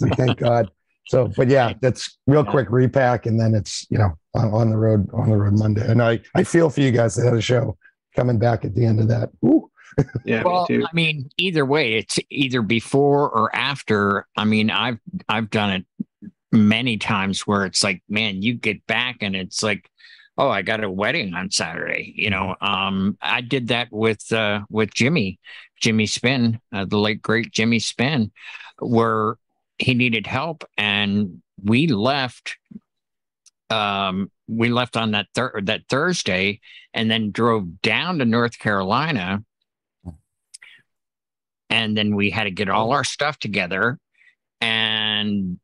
So 0.00 0.08
thank 0.16 0.38
God. 0.38 0.70
So, 1.06 1.28
but 1.36 1.48
yeah, 1.48 1.74
that's 1.80 2.18
real 2.26 2.44
Yeah. 2.44 2.50
quick 2.50 2.68
repack, 2.70 3.26
and 3.26 3.38
then 3.40 3.54
it's 3.54 3.86
you 3.90 3.98
know 3.98 4.16
on, 4.34 4.50
on 4.52 4.70
the 4.70 4.76
road 4.76 5.08
on 5.12 5.30
the 5.30 5.36
road 5.36 5.58
Monday. 5.58 5.86
And 5.86 6.02
I 6.02 6.20
I 6.34 6.42
feel 6.44 6.70
for 6.70 6.80
you 6.80 6.90
guys 6.90 7.14
that 7.16 7.24
had 7.24 7.34
a 7.34 7.40
show 7.40 7.76
coming 8.16 8.38
back 8.38 8.64
at 8.64 8.74
the 8.74 8.84
end 8.84 9.00
of 9.00 9.08
that. 9.08 9.30
Ooh. 9.44 9.70
Yeah, 10.24 10.42
well, 10.44 10.66
me 10.68 10.78
too. 10.78 10.84
I 10.84 10.94
mean, 10.94 11.30
either 11.38 11.64
way, 11.66 11.94
it's 11.94 12.18
either 12.30 12.62
before 12.62 13.28
or 13.28 13.54
after. 13.56 14.26
I 14.36 14.44
mean, 14.44 14.70
I've 14.70 14.98
I've 15.28 15.50
done 15.50 15.70
it 15.70 16.30
many 16.52 16.96
times 16.96 17.46
where 17.46 17.64
it's 17.64 17.82
like, 17.82 18.02
man, 18.08 18.40
you 18.42 18.54
get 18.54 18.86
back 18.86 19.16
and 19.22 19.34
it's 19.34 19.62
like, 19.62 19.90
oh, 20.38 20.48
I 20.48 20.62
got 20.62 20.82
a 20.82 20.90
wedding 20.90 21.34
on 21.34 21.50
Saturday. 21.50 22.12
You 22.16 22.30
know, 22.30 22.56
um, 22.60 23.18
I 23.20 23.40
did 23.40 23.68
that 23.68 23.88
with 23.90 24.32
uh, 24.32 24.60
with 24.70 24.94
Jimmy, 24.94 25.38
Jimmy 25.80 26.06
Spin, 26.06 26.60
uh, 26.72 26.84
the 26.84 26.98
late 26.98 27.22
great 27.22 27.52
Jimmy 27.52 27.78
Spin, 27.78 28.32
where 28.78 29.36
he 29.78 29.94
needed 29.94 30.26
help 30.26 30.64
and 30.76 31.42
we 31.62 31.86
left. 31.86 32.56
Um, 33.70 34.30
we 34.48 34.68
left 34.68 34.96
on 34.96 35.12
that 35.12 35.28
thir- 35.32 35.60
that 35.62 35.82
Thursday 35.88 36.60
and 36.92 37.08
then 37.08 37.30
drove 37.30 37.80
down 37.82 38.18
to 38.18 38.24
North 38.24 38.58
Carolina 38.58 39.44
and 41.70 41.96
then 41.96 42.14
we 42.16 42.30
had 42.30 42.44
to 42.44 42.50
get 42.50 42.68
all 42.68 42.92
our 42.92 43.04
stuff 43.04 43.38
together 43.38 43.98
and 44.60 45.58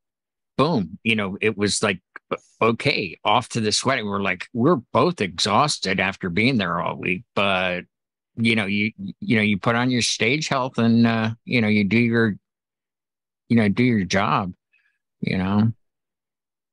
boom 0.56 0.98
you 1.02 1.14
know 1.14 1.36
it 1.40 1.58
was 1.58 1.82
like 1.82 2.00
okay 2.60 3.16
off 3.24 3.48
to 3.50 3.60
this 3.60 3.84
wedding 3.84 4.06
we're 4.06 4.20
like 4.22 4.48
we're 4.52 4.76
both 4.92 5.20
exhausted 5.20 6.00
after 6.00 6.28
being 6.30 6.56
there 6.58 6.80
all 6.80 6.96
week 6.96 7.22
but 7.34 7.82
you 8.36 8.56
know 8.56 8.66
you 8.66 8.92
you 9.20 9.36
know 9.36 9.42
you 9.42 9.58
put 9.58 9.76
on 9.76 9.90
your 9.90 10.02
stage 10.02 10.48
health 10.48 10.78
and 10.78 11.06
uh 11.06 11.30
you 11.44 11.60
know 11.60 11.68
you 11.68 11.84
do 11.84 11.98
your 11.98 12.34
you 13.48 13.56
know 13.56 13.68
do 13.68 13.84
your 13.84 14.04
job 14.04 14.52
you 15.20 15.38
know 15.38 15.72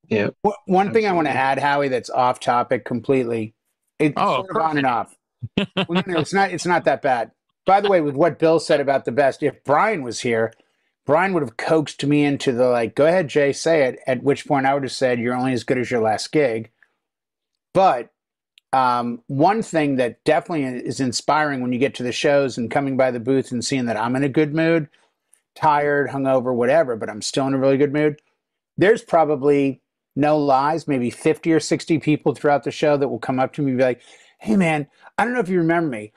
Yeah. 0.09 0.29
Wh- 0.45 0.67
One 0.67 0.91
thing 0.91 1.05
I 1.05 1.11
want 1.13 1.27
to 1.27 1.33
add, 1.33 1.59
Howie, 1.59 1.87
that's 1.87 2.09
off 2.09 2.39
topic 2.39 2.83
completely. 2.85 3.53
It's 3.99 4.13
Oh, 4.17 4.37
sort 4.43 4.49
of 4.51 4.57
on 4.57 4.77
and 4.77 4.85
off. 4.87 5.15
well, 5.57 5.67
no, 5.89 6.03
no, 6.05 6.19
it's 6.19 6.33
not. 6.33 6.51
It's 6.51 6.65
not 6.65 6.83
that 6.85 7.01
bad. 7.01 7.31
By 7.65 7.79
the 7.81 7.89
way, 7.89 8.01
with 8.01 8.15
what 8.15 8.37
Bill 8.37 8.59
said 8.59 8.81
about 8.81 9.05
the 9.05 9.11
best, 9.13 9.41
if 9.43 9.63
Brian 9.63 10.03
was 10.03 10.19
here, 10.19 10.53
Brian 11.05 11.33
would 11.33 11.43
have 11.43 11.57
coaxed 11.57 12.05
me 12.05 12.23
into 12.23 12.51
the 12.51 12.67
like, 12.67 12.95
"Go 12.95 13.05
ahead, 13.05 13.27
Jay, 13.27 13.51
say 13.51 13.83
it." 13.83 13.99
At 14.07 14.23
which 14.23 14.47
point, 14.47 14.65
I 14.65 14.73
would 14.73 14.83
have 14.83 14.91
said, 14.91 15.19
"You're 15.19 15.35
only 15.35 15.53
as 15.53 15.63
good 15.63 15.77
as 15.77 15.91
your 15.91 16.01
last 16.01 16.31
gig." 16.31 16.71
But 17.73 18.11
um, 18.71 19.21
one 19.27 19.61
thing 19.61 19.97
that 19.97 20.23
definitely 20.23 20.63
is 20.65 20.99
inspiring 20.99 21.61
when 21.61 21.73
you 21.73 21.79
get 21.79 21.95
to 21.95 22.03
the 22.03 22.11
shows 22.11 22.57
and 22.57 22.71
coming 22.71 22.97
by 22.97 23.11
the 23.11 23.19
booth 23.19 23.51
and 23.51 23.63
seeing 23.63 23.85
that 23.85 23.97
I'm 23.97 24.15
in 24.15 24.23
a 24.23 24.29
good 24.29 24.55
mood, 24.55 24.89
tired, 25.55 26.09
hungover, 26.09 26.53
whatever, 26.53 26.95
but 26.95 27.09
I'm 27.09 27.21
still 27.21 27.47
in 27.47 27.53
a 27.53 27.59
really 27.59 27.77
good 27.77 27.93
mood. 27.93 28.19
There's 28.77 29.03
probably 29.03 29.81
no 30.15 30.37
lies, 30.39 30.87
maybe 30.87 31.09
50 31.11 31.51
or 31.53 31.59
60 31.59 31.99
people 31.99 32.33
throughout 32.33 32.63
the 32.63 32.71
show 32.71 32.97
that 32.97 33.09
will 33.09 33.19
come 33.19 33.39
up 33.39 33.53
to 33.53 33.61
me 33.61 33.71
and 33.71 33.77
be 33.77 33.83
like, 33.83 34.01
Hey 34.39 34.55
man, 34.55 34.87
I 35.17 35.23
don't 35.23 35.33
know 35.33 35.39
if 35.39 35.49
you 35.49 35.59
remember 35.59 35.89
me. 35.89 36.11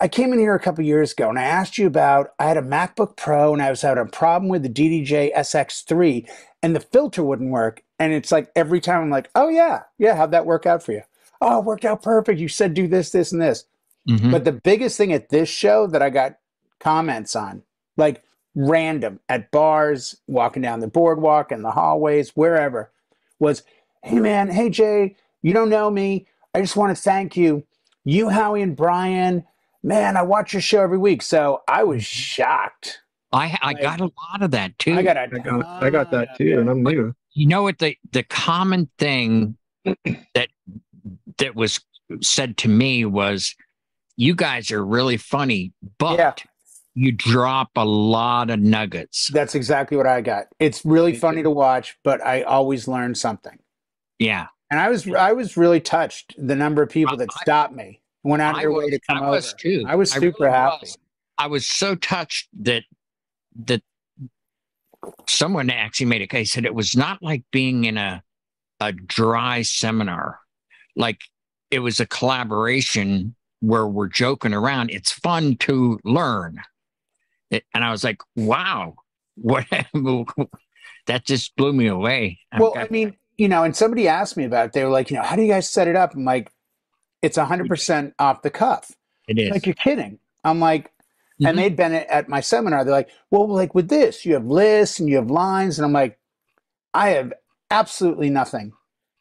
I 0.00 0.08
came 0.08 0.32
in 0.32 0.38
here 0.38 0.54
a 0.54 0.60
couple 0.60 0.82
years 0.84 1.12
ago 1.12 1.28
and 1.28 1.38
I 1.38 1.42
asked 1.42 1.76
you 1.76 1.86
about 1.86 2.30
I 2.38 2.44
had 2.46 2.56
a 2.56 2.62
MacBook 2.62 3.16
Pro 3.16 3.52
and 3.52 3.62
I 3.62 3.68
was 3.70 3.82
having 3.82 4.02
a 4.02 4.06
problem 4.06 4.48
with 4.48 4.62
the 4.62 4.68
DDJ 4.68 5.34
SX3 5.34 6.28
and 6.62 6.74
the 6.74 6.80
filter 6.80 7.22
wouldn't 7.22 7.50
work. 7.50 7.82
And 7.98 8.12
it's 8.12 8.32
like 8.32 8.50
every 8.56 8.80
time 8.80 9.02
I'm 9.02 9.10
like, 9.10 9.30
Oh 9.34 9.48
yeah, 9.48 9.82
yeah, 9.98 10.16
how'd 10.16 10.30
that 10.30 10.46
work 10.46 10.64
out 10.64 10.82
for 10.82 10.92
you? 10.92 11.02
Oh, 11.42 11.58
it 11.58 11.64
worked 11.64 11.84
out 11.84 12.02
perfect. 12.02 12.40
You 12.40 12.48
said 12.48 12.74
do 12.74 12.88
this, 12.88 13.10
this, 13.10 13.32
and 13.32 13.42
this. 13.42 13.64
Mhm. 14.08 14.30
But 14.30 14.44
the 14.44 14.52
biggest 14.52 14.96
thing 14.96 15.12
at 15.12 15.28
this 15.28 15.48
show 15.48 15.86
that 15.88 16.02
I 16.02 16.08
got 16.10 16.38
comments 16.78 17.36
on, 17.36 17.62
like 17.98 18.22
random 18.54 19.20
at 19.28 19.50
bars, 19.50 20.16
walking 20.26 20.62
down 20.62 20.80
the 20.80 20.88
boardwalk 20.88 21.52
and 21.52 21.62
the 21.64 21.70
hallways, 21.70 22.30
wherever, 22.30 22.90
was, 23.38 23.62
hey 24.02 24.18
man, 24.18 24.48
hey 24.50 24.70
Jay, 24.70 25.16
you 25.42 25.52
don't 25.52 25.68
know 25.68 25.90
me. 25.90 26.26
I 26.54 26.62
just 26.62 26.76
want 26.76 26.96
to 26.96 27.00
thank 27.00 27.36
you. 27.36 27.64
You, 28.04 28.30
Howie, 28.30 28.62
and 28.62 28.74
Brian, 28.74 29.44
man, 29.82 30.16
I 30.16 30.22
watch 30.22 30.52
your 30.52 30.62
show 30.62 30.82
every 30.82 30.98
week. 30.98 31.22
So 31.22 31.62
I 31.68 31.84
was 31.84 32.02
mm-hmm. 32.02 32.42
shocked. 32.42 33.00
i 33.32 33.56
i 33.62 33.74
got 33.74 34.00
a 34.00 34.04
lot 34.04 34.42
of 34.42 34.50
that 34.50 34.78
too 34.78 34.94
I 34.94 35.02
got 35.02 35.16
a 35.16 35.20
I 35.22 35.26
got 35.28 35.82
I 35.84 35.90
got 35.90 36.10
that 36.10 36.36
too, 36.36 36.58
and 36.58 36.68
I'm 36.68 36.82
new. 36.82 37.14
you 37.32 37.46
know 37.46 37.62
what 37.62 37.78
the 37.78 37.96
the 38.12 38.22
common 38.24 38.88
thing 38.98 39.56
that 40.34 40.48
that 41.38 41.54
was 41.54 41.80
said 42.20 42.56
to 42.58 42.68
me 42.68 43.04
was 43.04 43.54
you 44.16 44.34
guys 44.34 44.70
are 44.72 44.84
really 44.84 45.16
funny 45.16 45.72
but 45.98 46.18
Yeah. 46.18 46.34
you 46.94 47.12
drop 47.12 47.70
a 47.76 47.84
lot 47.84 48.50
of 48.50 48.58
nuggets 48.58 49.30
That's 49.32 49.54
exactly 49.54 49.96
what 49.96 50.06
I 50.08 50.20
got. 50.20 50.46
It's 50.58 50.84
really 50.84 51.14
funny 51.14 51.42
to 51.44 51.50
watch, 51.50 51.96
but 52.02 52.20
I 52.24 52.42
always 52.42 52.88
learn 52.88 53.14
something. 53.14 53.58
yeah 54.18 54.48
And 54.70 54.80
I 54.80 54.88
was 54.90 55.08
I 55.08 55.32
was 55.32 55.56
really 55.56 55.80
touched 55.80 56.34
the 56.36 56.56
number 56.56 56.82
of 56.82 56.90
people 56.90 57.14
I- 57.14 57.18
that 57.18 57.32
stopped 57.32 57.74
me, 57.74 57.99
went 58.22 58.42
out 58.42 58.54
of 58.54 58.58
I 58.58 58.62
their 58.62 58.72
way 58.72 58.90
to 58.90 59.00
come 59.00 59.18
I 59.18 59.22
over. 59.22 59.30
was 59.30 59.54
too. 59.54 59.84
I 59.86 59.94
was 59.96 60.12
I 60.12 60.20
super 60.20 60.44
really 60.44 60.52
happy. 60.52 60.76
was. 60.82 60.98
i 61.38 61.46
was 61.46 61.66
so 61.66 61.94
touched 61.94 62.48
that 62.60 62.84
that 63.64 63.82
someone 65.26 65.70
actually 65.70 66.06
made 66.06 66.22
a 66.22 66.26
case 66.26 66.52
said 66.52 66.64
it 66.64 66.74
was 66.74 66.94
not 66.94 67.22
like 67.22 67.44
being 67.50 67.84
in 67.84 67.96
a 67.96 68.22
a 68.80 68.92
dry 68.92 69.62
seminar. 69.62 70.40
Like 70.96 71.20
it 71.70 71.80
was 71.80 72.00
a 72.00 72.06
collaboration 72.06 73.34
where 73.60 73.86
we're 73.86 74.08
joking 74.08 74.54
around. 74.54 74.90
It's 74.90 75.12
fun 75.12 75.56
to 75.58 76.00
learn. 76.04 76.60
It, 77.50 77.64
and 77.74 77.84
I 77.84 77.90
was 77.90 78.02
like, 78.02 78.18
wow, 78.36 78.96
what 79.36 79.66
that 81.06 81.24
just 81.24 81.54
blew 81.56 81.72
me 81.72 81.86
away. 81.88 82.40
I've 82.52 82.60
Well, 82.60 82.74
I 82.76 82.88
mean, 82.90 83.16
you 83.36 83.48
know, 83.48 83.64
and 83.64 83.76
somebody 83.76 84.08
asked 84.08 84.36
me 84.36 84.44
about 84.44 84.66
it. 84.66 84.72
They 84.72 84.84
were 84.84 84.90
like, 84.90 85.10
you 85.10 85.16
know, 85.16 85.22
how 85.22 85.36
do 85.36 85.42
you 85.42 85.48
guys 85.48 85.68
set 85.68 85.88
it 85.88 85.96
up? 85.96 86.14
I'm 86.14 86.24
like, 86.24 86.50
it's 87.22 87.36
100% 87.38 88.12
off 88.18 88.42
the 88.42 88.50
cuff. 88.50 88.92
it 89.28 89.38
is. 89.38 89.50
Like, 89.50 89.64
you're 89.66 89.74
kidding. 89.76 90.18
I'm 90.42 90.58
like, 90.58 90.90
Mhm. 91.40 91.48
and 91.50 91.58
they'd 91.58 91.76
been 91.76 91.92
at 91.94 92.28
my 92.28 92.40
seminar. 92.40 92.84
They're 92.84 92.92
like, 92.92 93.10
well, 93.30 93.46
like 93.48 93.74
with 93.76 93.88
this, 93.88 94.26
you 94.26 94.34
have 94.34 94.46
lists 94.46 94.98
and 94.98 95.08
you 95.08 95.16
have 95.16 95.30
lines. 95.30 95.78
And 95.78 95.86
I'm 95.86 95.92
like, 95.92 96.18
I 96.94 97.10
have 97.10 97.32
absolutely 97.70 98.28
nothing 98.30 98.72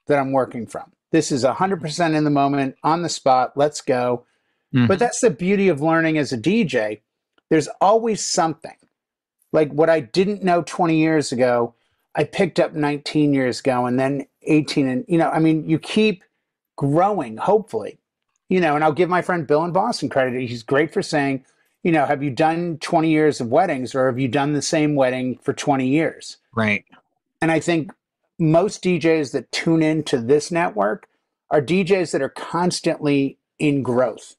that 0.08 0.18
I'm 0.18 0.32
working 0.32 0.66
from. 0.66 0.92
This 1.12 1.32
is 1.32 1.44
100% 1.44 2.16
in 2.16 2.24
the 2.24 2.30
moment, 2.32 2.76
on 2.84 3.04
the 3.04 3.10
spot. 3.10 3.54
Let's 3.56 3.82
go. 3.82 4.26
Mhm. 4.74 4.88
But 4.88 4.98
that's 5.00 5.20
the 5.22 5.30
beauty 5.30 5.68
of 5.70 5.82
learning 5.82 6.18
as 6.18 6.32
a 6.34 6.38
DJ. 6.38 7.02
There's 7.50 7.68
always 7.82 8.26
something. 8.26 8.76
Like 9.54 9.72
what 9.72 9.90
I 9.90 10.00
didn't 10.00 10.44
know 10.44 10.64
20 10.64 10.98
years 10.98 11.32
ago, 11.32 11.76
I 12.16 12.24
picked 12.24 12.60
up 12.60 12.74
19 12.74 13.34
years 13.34 13.60
ago 13.60 13.86
and 13.86 14.00
then 14.00 14.26
18. 14.44 14.88
And, 14.88 15.06
you 15.08 15.18
know, 15.20 15.30
I 15.30 15.38
mean, 15.40 15.70
you 15.70 15.78
keep 15.78 16.24
growing, 16.80 17.36
hopefully. 17.36 18.00
You 18.48 18.62
know, 18.62 18.74
and 18.76 18.84
I'll 18.86 18.94
give 18.94 19.10
my 19.10 19.22
friend 19.22 19.46
Bill 19.46 19.66
in 19.66 19.74
Boston 19.74 20.08
credit. 20.08 20.40
He's 20.48 20.64
great 20.64 20.94
for 20.94 21.02
saying, 21.02 21.44
you 21.84 21.92
know, 21.92 22.06
have 22.06 22.24
you 22.24 22.30
done 22.30 22.78
20 22.80 23.10
years 23.10 23.42
of 23.42 23.50
weddings 23.50 23.94
or 23.94 24.06
have 24.08 24.18
you 24.18 24.30
done 24.30 24.54
the 24.54 24.62
same 24.62 24.96
wedding 24.96 25.38
for 25.44 25.54
20 25.54 25.86
years? 25.86 26.38
right. 26.56 26.86
And 27.42 27.52
I 27.52 27.60
think 27.60 27.92
most 28.38 28.82
DJs 28.84 29.32
that 29.34 29.52
tune 29.52 29.82
into 29.84 30.18
this 30.20 30.52
network 30.52 31.08
are 31.52 31.62
DJs 31.62 32.12
that 32.12 32.22
are 32.22 32.30
constantly 32.30 33.38
in 33.60 33.82
growth. 33.84 34.36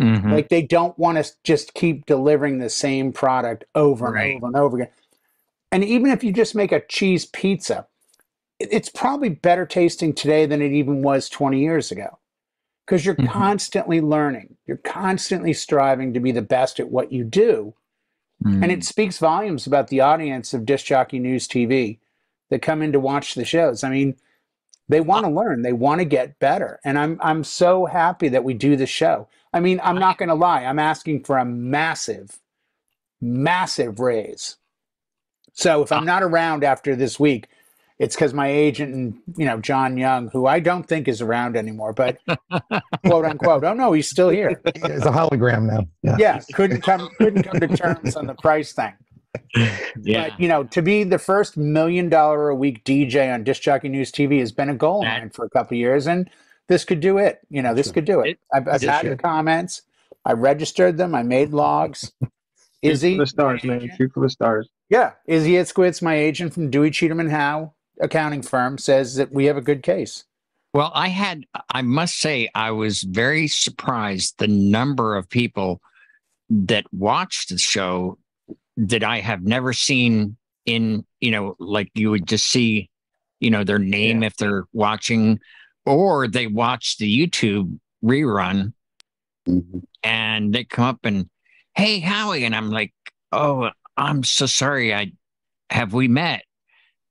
Mhm. 0.00 0.32
Like 0.32 0.48
they 0.48 0.62
don't 0.62 0.98
want 0.98 1.22
to 1.22 1.30
just 1.44 1.72
keep 1.74 2.04
delivering 2.06 2.58
the 2.58 2.68
same 2.70 3.12
product 3.12 3.64
over 3.74 4.06
and 4.06 4.14
Right. 4.14 4.36
over 4.36 4.46
and 4.46 4.56
over 4.56 4.76
again. 4.78 4.92
And 5.72 5.82
even 5.84 6.10
if 6.10 6.22
you 6.24 6.32
just 6.32 6.54
make 6.54 6.72
a 6.72 6.80
cheese 6.80 7.24
pizza, 7.26 7.86
it's 8.60 8.88
probably 8.88 9.28
better 9.30 9.66
tasting 9.66 10.12
today 10.14 10.46
than 10.46 10.62
it 10.62 10.72
even 10.72 11.02
was 11.02 11.28
20 11.28 11.60
years 11.60 11.90
ago. 11.90 12.18
Because 12.86 13.04
you're 13.06 13.16
Mhm. 13.18 13.26
constantly 13.26 14.00
learning. 14.00 14.56
You're 14.66 14.78
constantly 14.78 15.52
striving 15.52 16.14
to 16.14 16.20
be 16.20 16.32
the 16.32 16.42
best 16.42 16.80
at 16.80 16.90
what 16.90 17.12
you 17.12 17.24
do. 17.24 17.74
And 18.62 18.72
Mm. 18.72 18.72
it 18.72 18.84
speaks 18.84 19.18
volumes 19.18 19.66
about 19.66 19.88
the 19.88 20.00
audience 20.00 20.54
of 20.54 20.66
Disc 20.66 20.86
Jockey 20.86 21.18
News 21.18 21.48
TV 21.48 22.00
that 22.50 22.62
come 22.62 22.82
in 22.82 22.92
to 22.92 23.00
watch 23.00 23.34
the 23.34 23.44
shows. 23.44 23.84
I 23.84 23.90
mean, 23.90 24.16
they 24.88 25.00
want 25.00 25.26
to 25.26 25.32
learn, 25.32 25.62
they 25.62 25.72
want 25.74 26.00
to 26.00 26.04
get 26.06 26.38
better. 26.38 26.80
And 26.84 26.98
I'm 26.98 27.18
I'm 27.22 27.44
so 27.44 27.86
happy 27.86 28.28
that 28.30 28.44
we 28.44 28.54
do 28.54 28.76
the 28.76 28.86
show. 28.86 29.28
I 29.52 29.60
mean, 29.60 29.80
I'm 29.82 29.98
not 29.98 30.18
going 30.18 30.28
to 30.30 30.34
lie, 30.34 30.64
I'm 30.64 30.78
asking 30.78 31.24
for 31.24 31.38
a 31.38 31.44
massive, 31.44 32.40
massive 33.20 34.00
raise. 34.00 34.56
So 35.52 35.82
if 35.82 35.92
I'm 35.92 36.06
not 36.06 36.22
around 36.22 36.64
after 36.64 36.96
this 36.96 37.20
week, 37.20 37.48
it's 37.98 38.14
because 38.14 38.34
my 38.34 38.48
agent 38.48 38.94
and 38.94 39.14
you 39.36 39.46
know 39.46 39.58
John 39.60 39.96
Young, 39.96 40.28
who 40.28 40.46
I 40.46 40.60
don't 40.60 40.86
think 40.86 41.08
is 41.08 41.20
around 41.22 41.56
anymore, 41.56 41.92
but 41.92 42.18
quote 43.06 43.24
unquote, 43.24 43.64
oh 43.64 43.74
no, 43.74 43.92
he's 43.92 44.08
still 44.08 44.28
here. 44.28 44.60
It's 44.66 45.06
a 45.06 45.10
hologram 45.10 45.64
now. 45.64 45.86
Yeah. 46.02 46.16
Yeah, 46.18 46.40
couldn't 46.54 46.82
come 46.82 47.08
couldn't 47.18 47.42
come 47.44 47.60
to 47.60 47.68
terms 47.76 48.16
on 48.16 48.26
the 48.26 48.34
price 48.34 48.72
thing. 48.72 48.92
yeah. 50.02 50.28
But 50.30 50.40
you 50.40 50.48
know, 50.48 50.64
to 50.64 50.82
be 50.82 51.04
the 51.04 51.18
first 51.18 51.56
million 51.56 52.08
dollar 52.08 52.48
a 52.48 52.54
week 52.54 52.84
DJ 52.84 53.32
on 53.32 53.44
Disc 53.44 53.62
Jockey 53.62 53.88
News 53.88 54.10
TV 54.12 54.38
has 54.40 54.52
been 54.52 54.68
a 54.68 54.74
goal 54.74 54.98
of 55.00 55.04
That- 55.04 55.20
mine 55.20 55.30
for 55.30 55.44
a 55.44 55.50
couple 55.50 55.74
of 55.76 55.78
years, 55.78 56.06
and 56.06 56.28
this 56.68 56.84
could 56.84 57.00
do 57.00 57.18
it. 57.18 57.40
You 57.50 57.62
know, 57.62 57.74
this 57.74 57.90
could 57.92 58.04
do 58.04 58.20
it. 58.20 58.30
It- 58.30 58.38
I've, 58.52 58.68
I've 58.68 58.82
had 58.82 59.06
the 59.06 59.16
comments. 59.16 59.82
I 60.24 60.32
registered 60.32 60.96
them. 60.96 61.14
I 61.14 61.22
made 61.22 61.50
logs. 61.52 62.12
Shoot 62.20 62.30
Izzy, 62.92 63.14
for 63.16 63.22
the 63.22 63.26
stars, 63.26 63.64
my 63.64 63.74
man. 63.74 63.82
agent- 63.82 63.96
Shoot 63.98 64.12
for 64.12 64.20
the 64.20 64.30
stars. 64.30 64.68
Yeah, 64.88 65.12
Izzy 65.26 65.56
at 65.58 65.66
Squits, 65.68 66.00
my 66.02 66.14
agent 66.14 66.54
from 66.54 66.70
Dewey 66.70 66.90
Cheatham 66.90 67.20
and 67.20 67.30
Howe 67.30 67.72
accounting 68.00 68.42
firm, 68.42 68.78
says 68.78 69.14
that 69.16 69.32
we 69.32 69.46
have 69.46 69.56
a 69.56 69.62
good 69.62 69.82
case. 69.82 70.24
Well, 70.74 70.92
I 70.94 71.08
had, 71.08 71.44
I 71.70 71.82
must 71.82 72.18
say, 72.18 72.50
I 72.54 72.70
was 72.70 73.02
very 73.02 73.48
surprised 73.48 74.34
the 74.38 74.48
number 74.48 75.16
of 75.16 75.28
people 75.28 75.80
that 76.50 76.84
watched 76.92 77.48
the 77.48 77.58
show 77.58 78.18
that 78.76 79.02
I 79.02 79.20
have 79.20 79.42
never 79.42 79.72
seen 79.72 80.36
in, 80.66 81.06
you 81.20 81.30
know, 81.30 81.56
like 81.58 81.90
you 81.94 82.10
would 82.10 82.26
just 82.26 82.46
see, 82.46 82.90
you 83.40 83.50
know, 83.50 83.64
their 83.64 83.78
name 83.78 84.22
if 84.22 84.36
they're 84.36 84.64
watching, 84.72 85.40
or 85.86 86.28
they 86.28 86.46
watch 86.46 86.98
the 86.98 87.26
YouTube 87.26 87.78
rerun 88.04 88.72
Mhm. 89.48 89.82
and 90.02 90.52
they 90.52 90.64
come 90.64 90.84
up 90.84 91.04
and, 91.04 91.30
hey, 91.74 92.00
Howie. 92.00 92.44
And 92.44 92.54
I'm 92.54 92.70
like, 92.70 92.92
oh, 93.32 93.70
I'm 93.96 94.24
so 94.24 94.46
sorry. 94.46 94.94
I 94.94 95.12
have 95.70 95.94
we 95.94 96.08
met? 96.08 96.44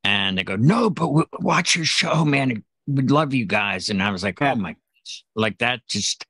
And 0.06 0.38
they 0.38 0.44
go, 0.44 0.56
no, 0.56 0.90
but 0.92 1.08
w- 1.08 1.26
watch 1.40 1.76
your 1.76 1.86
show, 1.86 2.24
man. 2.24 2.64
We'd 2.86 3.10
love 3.10 3.34
you 3.34 3.46
guys. 3.46 3.90
And 3.90 4.04
I 4.04 4.12
was 4.12 4.24
like, 4.24 4.40
oh 4.42 4.54
my, 4.56 4.74
gosh. 4.74 5.24
like 5.36 5.58
that 5.58 5.82
just, 5.90 6.22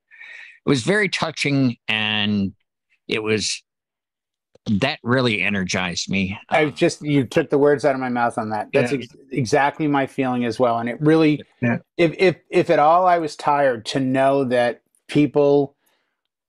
it 0.64 0.68
was 0.68 0.82
very 0.82 1.10
touching. 1.10 1.76
And 1.86 2.54
it 3.06 3.22
was, 3.22 3.62
that 4.80 4.98
really 5.02 5.42
energized 5.42 6.10
me. 6.10 6.38
I 6.48 6.64
Um, 6.64 6.74
just 6.74 7.02
you 7.02 7.24
took 7.24 7.50
the 7.50 7.58
words 7.58 7.84
out 7.84 7.94
of 7.94 8.00
my 8.00 8.08
mouth 8.08 8.38
on 8.38 8.48
that. 8.50 8.68
That's 8.72 8.92
Yeah. 8.92 8.98
ex- 8.98 9.16
exactly 9.30 9.86
my 9.86 10.06
feeling 10.06 10.44
as 10.46 10.58
well. 10.58 10.78
And 10.78 10.88
it 10.88 11.00
really, 11.00 11.42
Yeah. 11.60 11.76
if 11.98 12.14
if 12.18 12.36
if 12.50 12.70
at 12.70 12.78
all 12.80 13.06
I 13.06 13.18
was 13.18 13.36
tired 13.36 13.84
to 13.86 14.00
know 14.00 14.42
that 14.44 14.80
people 15.06 15.76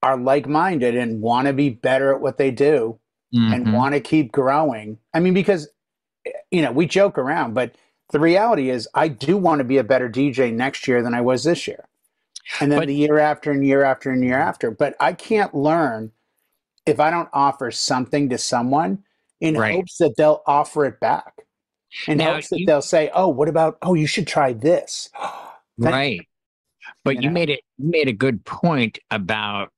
are 0.02 0.18
like 0.18 0.48
minded 0.48 0.96
and 0.96 1.22
want 1.22 1.48
to 1.48 1.54
be 1.54 1.70
better 1.70 2.12
at 2.16 2.22
what 2.22 2.38
they 2.38 2.50
do 2.52 3.00
and 3.34 3.68
mhm. 3.68 3.74
want 3.74 3.94
to 3.94 4.00
keep 4.00 4.32
growing. 4.32 4.98
I 5.14 5.20
mean, 5.20 5.34
because 5.36 5.68
you 6.52 6.62
know 6.62 6.72
we 6.72 6.86
joke 6.86 7.18
around, 7.18 7.54
but 7.54 7.76
the 8.12 8.20
reality 8.20 8.70
is 8.70 8.88
I 8.94 9.08
do 9.08 9.38
want 9.38 9.60
to 9.60 9.66
be 9.66 9.78
a 9.78 9.84
better 9.84 10.10
DJ 10.10 10.54
next 10.54 10.88
year 10.88 11.02
than 11.02 11.14
I 11.14 11.22
was 11.22 11.44
this 11.44 11.68
year, 11.68 11.88
and 12.62 12.72
then 12.72 12.80
But- 12.80 12.88
the 12.88 12.96
year 12.96 13.20
after 13.20 13.52
and 13.52 13.66
year 13.66 13.84
after 13.84 14.12
and 14.12 14.24
year 14.24 14.38
after. 14.40 14.72
But 14.72 14.96
I 15.00 15.14
can't 15.14 15.54
learn 15.54 16.12
if 16.86 17.00
I 17.00 17.10
don't 17.12 17.30
offer 17.34 17.70
something 17.72 18.30
to 18.30 18.38
someone 18.38 19.04
in 19.42 19.56
Right. 19.58 19.76
hopes 19.76 19.98
that 19.98 20.16
they'll 20.18 20.42
offer 20.48 20.86
it 20.86 21.00
back. 21.00 21.34
In 22.08 22.18
Now, 22.18 22.34
hopes 22.34 22.50
that 22.50 22.60
you- 22.60 22.66
they'll 22.66 22.82
say, 22.82 23.10
"Oh, 23.14 23.28
what 23.28 23.50
about? 23.50 23.78
Oh, 23.82 23.94
you 23.94 24.08
should 24.08 24.28
try 24.28 24.54
this." 24.54 25.10
Right 25.78 26.22
but 27.04 27.16
you 27.18 27.22
you 27.24 27.30
know? 27.30 27.34
made 27.34 27.50
it 27.50 27.62
you 27.78 27.90
made 27.90 28.08
a 28.08 28.14
good 28.14 28.44
point 28.46 28.98
about 29.12 29.72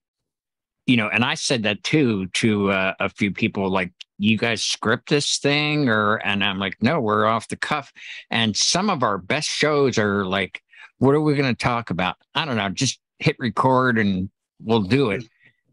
you 0.85 0.95
know 0.95 1.09
and 1.09 1.23
i 1.25 1.33
said 1.33 1.63
that 1.63 1.83
too 1.83 2.27
to 2.27 2.71
uh, 2.71 2.93
a 2.99 3.09
few 3.09 3.31
people 3.31 3.69
like 3.69 3.91
you 4.19 4.37
guys 4.37 4.61
script 4.61 5.09
this 5.09 5.37
thing 5.37 5.89
or 5.89 6.17
and 6.17 6.43
i'm 6.43 6.59
like 6.59 6.75
no 6.81 6.99
we're 6.99 7.25
off 7.25 7.47
the 7.47 7.55
cuff. 7.55 7.91
And 8.29 8.55
some 8.55 8.89
of 8.89 9.01
our 9.01 9.17
best 9.17 9.49
shows 9.49 9.97
are 9.97 10.25
like 10.25 10.61
what 10.99 11.15
are 11.15 11.21
we 11.21 11.35
going 11.35 11.53
to 11.53 11.57
talk 11.57 11.89
about? 11.89 12.17
I 12.35 12.45
don't 12.45 12.57
know 12.57 12.69
just 12.69 12.99
hit 13.19 13.37
record 13.39 13.97
and 13.97 14.29
we'll 14.61 14.83
do 14.83 15.11
it. 15.11 15.23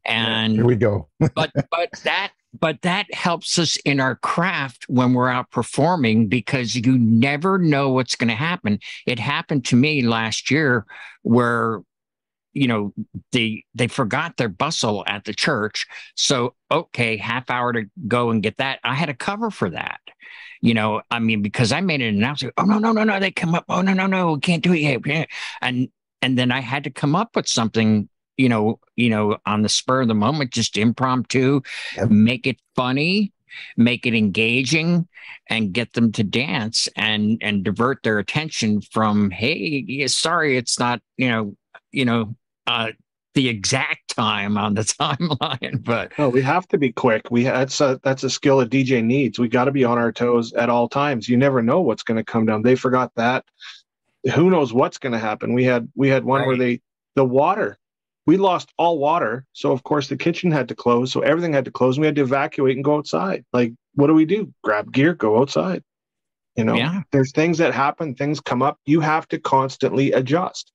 And 0.04 0.54
Here 0.54 0.64
we 0.64 0.76
go. 0.76 1.08
but 1.34 1.50
but 1.54 1.90
that 2.04 2.32
but 2.58 2.80
that 2.82 3.12
helps 3.12 3.58
us 3.58 3.76
in 3.78 4.00
our 4.00 4.14
craft 4.16 4.84
when 4.88 5.12
we're 5.12 5.28
out 5.28 5.50
performing 5.50 6.28
because 6.28 6.74
you 6.74 6.96
never 6.96 7.58
know 7.58 7.90
what's 7.90 8.14
going 8.14 8.28
to 8.28 8.34
happen. 8.34 8.78
It 9.06 9.18
happened 9.18 9.64
to 9.66 9.76
me 9.76 10.02
last 10.02 10.50
year 10.50 10.86
where 11.22 11.82
you 12.56 12.66
know 12.68 12.92
they 13.32 13.64
they 13.74 13.86
forgot 13.88 14.36
their 14.36 14.48
bustle 14.48 15.04
at 15.06 15.24
the 15.24 15.34
church. 15.34 15.86
So 16.16 16.54
okay 16.70 17.16
half 17.16 17.50
hour 17.50 17.72
to 17.72 17.84
go 18.08 18.30
and 18.30 18.42
get 18.42 18.56
that. 18.58 18.80
I 18.84 18.94
had 18.94 19.08
a 19.10 19.14
cover 19.14 19.50
for 19.50 19.70
that. 19.70 20.00
You 20.62 20.74
know 20.74 21.02
i 21.10 21.18
mean 21.18 21.42
because 21.42 21.70
i 21.70 21.80
made 21.80 22.00
an 22.00 22.14
announcement 22.16 22.54
oh 22.56 22.64
no 22.64 22.78
no 22.78 22.90
no 22.92 23.04
no 23.04 23.20
they 23.20 23.30
come 23.30 23.54
up. 23.54 23.64
Oh 23.68 23.82
no 23.82 23.92
no 23.92 24.06
no 24.06 24.32
we 24.34 24.40
can't 24.40 24.62
do 24.62 24.72
it 24.72 24.80
yet. 25.06 25.28
And 25.60 25.88
and 26.22 26.38
then 26.38 26.50
i 26.50 26.60
had 26.60 26.84
to 26.84 26.90
come 26.90 27.14
up 27.14 27.36
with 27.36 27.46
something 27.46 28.08
you 28.36 28.48
know 28.48 28.80
you 28.96 29.10
know 29.10 29.36
on 29.46 29.62
the 29.62 29.68
spur 29.68 30.02
of 30.02 30.08
the 30.08 30.14
moment 30.14 30.50
just 30.52 30.76
impromptu 30.76 31.60
Yep. 31.96 32.10
make 32.10 32.46
it 32.46 32.58
funny 32.74 33.32
make 33.76 34.06
it 34.06 34.14
engaging 34.14 35.06
and 35.48 35.72
get 35.72 35.92
them 35.92 36.10
to 36.12 36.24
dance 36.24 36.88
and 36.96 37.38
and 37.42 37.64
divert 37.64 38.02
their 38.02 38.18
attention 38.18 38.80
from 38.80 39.30
hey 39.30 40.06
sorry 40.08 40.56
it's 40.56 40.78
not 40.78 41.00
you 41.16 41.28
know 41.28 41.54
you 41.92 42.04
know 42.04 42.34
uh 42.66 42.90
the 43.34 43.48
exact 43.50 44.14
time 44.16 44.56
on 44.56 44.72
the 44.74 44.80
timeline 45.00 45.84
but 45.84 46.10
No, 46.18 46.30
we 46.30 46.40
have 46.42 46.66
to 46.68 46.78
be 46.78 46.90
quick. 46.92 47.30
We 47.30 47.44
that's 47.44 47.80
a 47.82 48.00
that's 48.02 48.24
a 48.24 48.30
skill 48.30 48.60
a 48.60 48.66
DJ 48.66 49.04
needs. 49.04 49.38
We 49.38 49.48
got 49.48 49.64
to 49.66 49.72
be 49.72 49.84
on 49.84 49.98
our 49.98 50.10
toes 50.12 50.52
at 50.54 50.70
all 50.70 50.88
times. 50.88 51.28
You 51.28 51.36
never 51.36 51.60
know 51.62 51.80
what's 51.82 52.02
going 52.02 52.16
to 52.16 52.24
come 52.24 52.46
down. 52.46 52.62
They 52.62 52.76
forgot 52.76 53.12
that. 53.16 53.44
Who 54.34 54.50
knows 54.50 54.72
what's 54.72 54.98
going 54.98 55.12
to 55.12 55.18
happen? 55.18 55.52
We 55.52 55.64
had 55.64 55.88
we 55.94 56.08
had 56.08 56.24
one 56.24 56.46
where 56.46 56.56
they 56.56 56.80
the 57.14 57.24
water. 57.24 57.78
We 58.26 58.38
lost 58.38 58.72
all 58.76 58.98
water, 58.98 59.44
so 59.52 59.70
of 59.70 59.84
course 59.84 60.08
the 60.08 60.16
kitchen 60.16 60.50
had 60.50 60.66
to 60.68 60.74
close. 60.74 61.12
So 61.12 61.20
everything 61.20 61.52
had 61.52 61.66
to 61.66 61.70
close. 61.70 61.96
And 61.96 62.00
we 62.00 62.06
had 62.06 62.16
to 62.16 62.22
evacuate 62.22 62.74
and 62.74 62.84
go 62.84 62.96
outside. 62.96 63.44
Like, 63.52 63.72
what 63.94 64.08
do 64.08 64.14
we 64.14 64.24
do? 64.24 64.52
Grab 64.64 64.92
gear, 64.92 65.14
go 65.14 65.38
outside. 65.40 65.84
You 66.56 66.64
know, 66.64 66.74
Yeah. 66.74 67.02
there's 67.12 67.30
things 67.32 67.58
that 67.58 67.72
happen, 67.74 68.14
things 68.14 68.40
come 68.40 68.62
up. 68.62 68.78
You 68.86 69.00
have 69.00 69.28
to 69.28 69.38
constantly 69.38 70.10
adjust. 70.12 70.72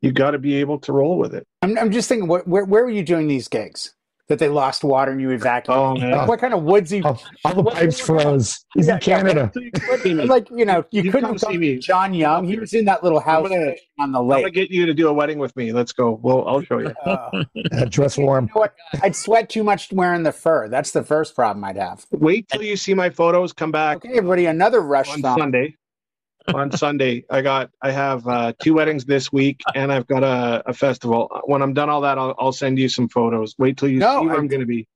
You 0.00 0.12
got 0.12 0.32
to 0.32 0.38
be 0.38 0.56
able 0.56 0.78
to 0.80 0.92
roll 0.92 1.18
with 1.18 1.34
it. 1.34 1.46
I'm, 1.62 1.78
I'm 1.78 1.90
just 1.90 2.08
thinking, 2.08 2.28
what, 2.28 2.46
where, 2.46 2.64
where 2.64 2.84
were 2.84 2.90
you 2.90 3.02
doing 3.02 3.26
these 3.26 3.48
gigs? 3.48 3.94
That 4.28 4.38
they 4.38 4.48
lost 4.48 4.82
water 4.82 5.12
and 5.12 5.20
you 5.20 5.28
evacuated? 5.32 5.68
Oh 5.82 5.94
man, 5.98 6.26
What 6.26 6.40
kind 6.40 6.54
of 6.54 6.62
woodsy? 6.62 7.02
All, 7.02 7.20
all 7.44 7.62
the 7.62 7.70
pipes 7.70 8.00
froze. 8.00 8.64
He's 8.72 8.86
Yeah, 8.86 8.94
in 8.94 9.00
Canada. 9.00 9.52
Like 10.24 10.48
you 10.50 10.64
know, 10.64 10.82
you, 10.90 11.02
You 11.02 11.12
couldn't 11.12 11.38
see 11.40 11.46
gone 11.46 11.58
me. 11.60 11.76
John 11.76 12.14
Young. 12.14 12.46
He 12.46 12.58
was 12.58 12.72
in 12.72 12.86
that 12.86 13.04
little 13.04 13.20
house 13.20 13.46
gonna- 13.50 13.74
on 13.98 14.12
the 14.12 14.22
lake. 14.22 14.36
I'm 14.38 14.42
gonna 14.44 14.50
get 14.52 14.70
you 14.70 14.86
to 14.86 14.94
do 14.94 15.08
a 15.08 15.12
wedding 15.12 15.38
with 15.38 15.54
me. 15.56 15.74
Let's 15.74 15.92
go. 15.92 16.18
Well, 16.22 16.48
I'll 16.48 16.62
show 16.62 16.78
you. 16.78 16.94
Uh, 17.04 17.44
Uh, 17.70 17.84
dress 17.84 18.16
warm. 18.16 18.48
you 18.54 18.62
know? 18.62 18.68
I'd 19.02 19.14
sweat 19.14 19.50
too 19.50 19.62
much 19.62 19.92
wearing 19.92 20.22
the 20.22 20.32
fur. 20.32 20.68
That's 20.68 20.92
the 20.92 21.02
first 21.02 21.34
problem 21.34 21.62
I'd 21.62 21.76
have. 21.76 22.06
Wait 22.10 22.48
till 22.48 22.62
you 22.62 22.76
see 22.78 22.94
my 22.94 23.10
photos. 23.10 23.52
Come 23.52 23.72
back 23.72 23.98
Okay, 23.98 24.08
everybody, 24.16 24.46
another 24.46 24.80
rush 24.80 25.10
on 25.12 25.20
song. 25.20 25.38
Sunday. 25.38 25.76
On 26.52 26.70
Sunday, 26.72 27.24
I 27.30 27.42
got 27.42 27.70
I 27.82 27.90
have 27.90 28.26
uh, 28.26 28.52
two 28.60 28.74
weddings 28.74 29.04
this 29.04 29.32
week, 29.32 29.60
and 29.74 29.92
I've 29.92 30.06
got 30.06 30.22
a, 30.22 30.62
a 30.66 30.74
festival. 30.74 31.30
When 31.44 31.62
I'm 31.62 31.72
done 31.72 31.88
all 31.88 32.00
that, 32.02 32.18
I'll, 32.18 32.34
I'll 32.38 32.52
send 32.52 32.78
you 32.78 32.88
some 32.88 33.08
photos. 33.08 33.54
Wait 33.58 33.76
till 33.76 33.88
you 33.88 33.98
No, 33.98 34.20
see 34.20 34.26
where 34.26 34.36
I'm 34.36 34.48
going 34.48 34.60
to 34.60 34.66
be. 34.66 34.86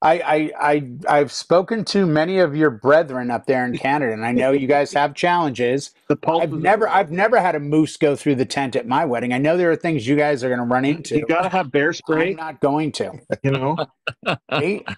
I, 0.00 0.20
I, 0.20 0.50
I, 0.60 0.92
I've 1.08 1.32
spoken 1.32 1.84
to 1.86 2.06
many 2.06 2.38
of 2.38 2.54
your 2.54 2.70
brethren 2.70 3.32
up 3.32 3.46
there 3.46 3.64
in 3.64 3.76
Canada, 3.76 4.12
and 4.12 4.24
I 4.24 4.30
know 4.30 4.52
you 4.52 4.68
guys 4.68 4.92
have 4.92 5.12
challenges. 5.12 5.90
The 6.08 6.14
pulse 6.14 6.44
I've 6.44 6.52
never, 6.52 6.88
I've 6.88 7.10
never 7.10 7.40
had 7.40 7.56
a 7.56 7.60
moose 7.60 7.96
go 7.96 8.14
through 8.14 8.36
the 8.36 8.44
tent 8.44 8.76
at 8.76 8.86
my 8.86 9.04
wedding. 9.04 9.32
I 9.32 9.38
know 9.38 9.56
there 9.56 9.72
are 9.72 9.76
things 9.76 10.06
you 10.06 10.14
guys 10.14 10.44
are 10.44 10.48
going 10.48 10.60
to 10.60 10.64
run 10.64 10.84
into. 10.84 11.16
You 11.16 11.26
got 11.26 11.42
to 11.42 11.48
have 11.48 11.72
bear 11.72 11.92
spray. 11.92 12.30
I'm 12.30 12.36
not 12.36 12.60
going 12.60 12.92
to. 12.92 13.18
You 13.42 13.50
know, 13.50 13.76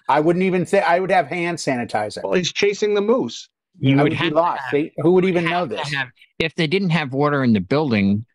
I 0.07 0.19
wouldn't 0.19 0.43
even 0.43 0.67
say 0.67 0.81
I 0.81 0.99
would 0.99 1.11
have 1.11 1.27
hand 1.27 1.57
sanitizer. 1.57 2.23
well, 2.23 2.33
he's 2.33 2.53
chasing 2.53 2.93
the 2.93 3.01
moose. 3.01 3.49
You 3.81 3.93
I 3.99 4.03
would 4.03 4.03
would 4.03 4.09
be 4.11 4.15
have 4.17 4.33
lost. 4.33 4.61
See? 4.71 4.91
Who 4.97 5.11
would 5.13 5.25
even 5.25 5.45
know 5.45 5.65
this? 5.65 5.91
have- 5.93 6.09
if 6.39 6.55
they 6.55 6.67
didn't 6.67 6.91
have 6.91 7.13
water 7.13 7.43
in 7.43 7.53
the 7.53 7.59
building, 7.59 8.25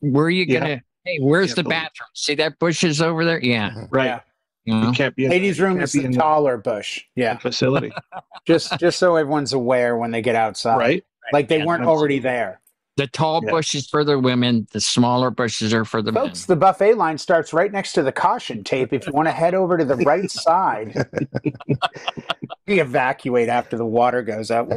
where 0.00 0.24
are 0.26 0.30
you 0.30 0.44
Yeah. 0.48 0.60
gonna? 0.60 0.82
Hey, 1.04 1.18
where's 1.20 1.50
Yeah, 1.50 1.54
the 1.56 1.62
but- 1.64 1.70
bathroom? 1.70 2.08
See 2.14 2.34
that 2.36 2.58
bush 2.58 2.84
is 2.84 3.02
over 3.02 3.24
there? 3.24 3.40
Yeah. 3.42 3.70
Mm-hmm. 3.70 3.94
Right. 3.94 4.04
Yeah. 4.06 4.20
You 4.64 4.74
know? 4.80 4.92
Can't 4.92 5.16
be 5.16 5.28
Ladies' 5.28 5.60
room 5.60 5.74
can't 5.74 5.82
is 5.84 5.92
the 5.92 6.04
in 6.04 6.12
the- 6.12 6.18
taller 6.18 6.56
bush. 6.56 7.00
Yeah, 7.16 7.36
facility. 7.38 7.90
just 8.46 8.78
just 8.78 8.98
so 9.00 9.16
everyone's 9.16 9.52
aware 9.52 9.96
when 9.96 10.12
they 10.12 10.22
get 10.22 10.36
outside. 10.36 10.76
right. 10.78 11.04
Like 11.32 11.48
they 11.48 11.58
Yeah, 11.58 11.64
weren't 11.66 11.80
absolutely. 11.82 11.98
already 12.00 12.18
there. 12.20 12.60
The 12.96 13.06
tall 13.06 13.40
Yeah. 13.42 13.50
bushes 13.52 13.88
for 13.88 14.04
the 14.04 14.18
women, 14.18 14.66
the 14.72 14.80
smaller 14.80 15.30
bushes 15.30 15.72
are 15.72 15.84
for 15.84 16.02
the 16.02 16.12
Folks, 16.12 16.44
the 16.44 16.56
buffet 16.56 16.94
line 16.94 17.16
starts 17.16 17.52
right 17.54 17.72
next 17.72 17.92
to 17.92 18.02
the 18.02 18.12
caution 18.12 18.62
tape. 18.62 18.92
If 18.92 19.06
you 19.06 19.14
want 19.14 19.28
to 19.28 19.32
head 19.32 19.54
over 19.54 19.78
to 19.78 19.84
the 19.84 19.96
right 19.96 20.30
side, 20.30 20.94
we 22.66 22.80
evacuate 22.80 23.48
after 23.48 23.76
the 23.78 23.86
water 23.86 24.22
goes 24.22 24.50
out. 24.50 24.68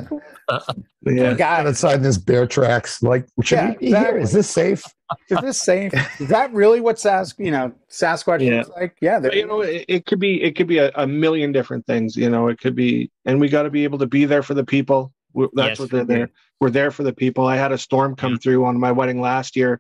Yeah. 1.06 1.32
Out 1.32 1.38
Guys, 1.38 1.66
outside 1.68 1.96
in 1.96 2.02
this 2.04 2.18
bear 2.18 2.48
tracks. 2.48 3.04
Like, 3.04 3.28
should 3.44 3.58
Yeah, 3.58 3.70
we 3.72 3.78
be 3.78 3.86
exactly. 3.88 4.22
Is 4.22 4.32
this 4.32 4.50
safe? 4.50 4.84
is 5.30 5.40
this 5.40 5.58
safe? 5.60 5.94
Is 6.20 6.30
that 6.30 6.52
really 6.54 6.80
what 6.82 6.98
Sas, 6.98 7.36
you 7.38 7.52
know, 7.52 7.74
Sasquatch 7.92 8.40
Yeah. 8.40 8.58
looks 8.60 8.70
like? 8.70 8.96
Yeah, 9.02 9.20
But, 9.20 9.36
you 9.36 9.46
know, 9.46 9.62
it, 9.62 9.86
it 9.88 10.06
could 10.06 10.20
be 10.20 10.42
it 10.42 10.56
could 10.56 10.68
be 10.68 10.78
a, 10.78 10.92
a 10.96 11.06
million 11.06 11.52
different 11.52 11.86
things. 11.86 12.16
You 12.16 12.30
know, 12.30 12.48
it 12.48 12.60
could 12.60 12.76
be, 12.76 13.12
and 13.26 13.40
we 13.42 13.50
got 13.50 13.64
to 13.64 13.70
be 13.70 13.84
able 13.84 14.00
to 14.00 14.08
be 14.08 14.26
there 14.26 14.42
for 14.42 14.54
the 14.54 14.64
people. 14.64 15.12
That's 15.36 15.52
Yes, 15.56 15.80
what 15.80 15.90
they're 15.92 16.06
we 16.06 16.14
there. 16.16 16.30
We're 16.60 16.70
there 16.70 16.92
for 16.92 17.04
the 17.04 17.14
people. 17.14 17.46
I 17.46 17.58
had 17.58 17.72
a 17.72 17.78
storm 17.78 18.16
come 18.16 18.34
Yeah. 18.34 18.38
through 18.42 18.66
on 18.66 18.80
my 18.80 18.92
wedding 18.92 19.20
last 19.22 19.56
year, 19.56 19.80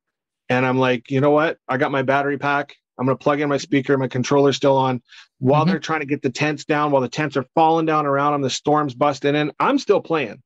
and 0.49 0.65
I'm 0.65 0.77
like, 0.77 1.09
you 1.09 1.21
know 1.21 1.31
what? 1.31 1.57
I 1.67 1.77
got 1.77 1.91
my 1.91 2.01
battery 2.01 2.37
pack. 2.37 2.75
I'm 2.97 3.05
gonna 3.05 3.17
plug 3.17 3.41
in 3.41 3.49
my 3.49 3.57
speaker. 3.57 3.97
My 3.97 4.07
controller's 4.07 4.55
still 4.55 4.77
on. 4.77 5.01
While 5.39 5.65
Mhm. 5.65 5.69
they're 5.69 5.79
trying 5.79 5.99
to 6.01 6.05
get 6.05 6.21
the 6.21 6.29
tents 6.29 6.63
down, 6.65 6.91
while 6.91 7.01
the 7.01 7.09
tents 7.09 7.35
are 7.37 7.45
falling 7.55 7.85
down 7.85 8.05
around 8.05 8.33
them, 8.33 8.41
the 8.41 8.49
storm's 8.49 8.93
busting 8.93 9.35
in. 9.35 9.51
I'm 9.59 9.77
still 9.79 10.01
playing. 10.01 10.41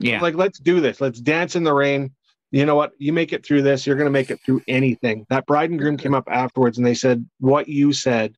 yeah. 0.00 0.20
Like, 0.20 0.36
let's 0.36 0.60
do 0.60 0.80
this. 0.80 1.00
Let's 1.00 1.20
dance 1.20 1.56
in 1.56 1.64
the 1.64 1.74
rain. 1.74 2.12
You 2.52 2.64
know 2.64 2.76
what? 2.76 2.92
You 2.98 3.12
make 3.12 3.32
it 3.32 3.44
through 3.44 3.62
this, 3.62 3.84
you're 3.84 3.96
going 3.96 4.06
to 4.06 4.12
make 4.12 4.30
it 4.30 4.38
through 4.46 4.62
anything. 4.68 5.26
That 5.28 5.44
bride 5.44 5.70
and 5.70 5.78
groom 5.78 5.96
came 5.96 6.14
up 6.14 6.28
afterwards 6.30 6.78
and 6.78 6.86
they 6.86 6.94
said, 6.94 7.28
What 7.40 7.66
you 7.68 7.92
said 7.92 8.36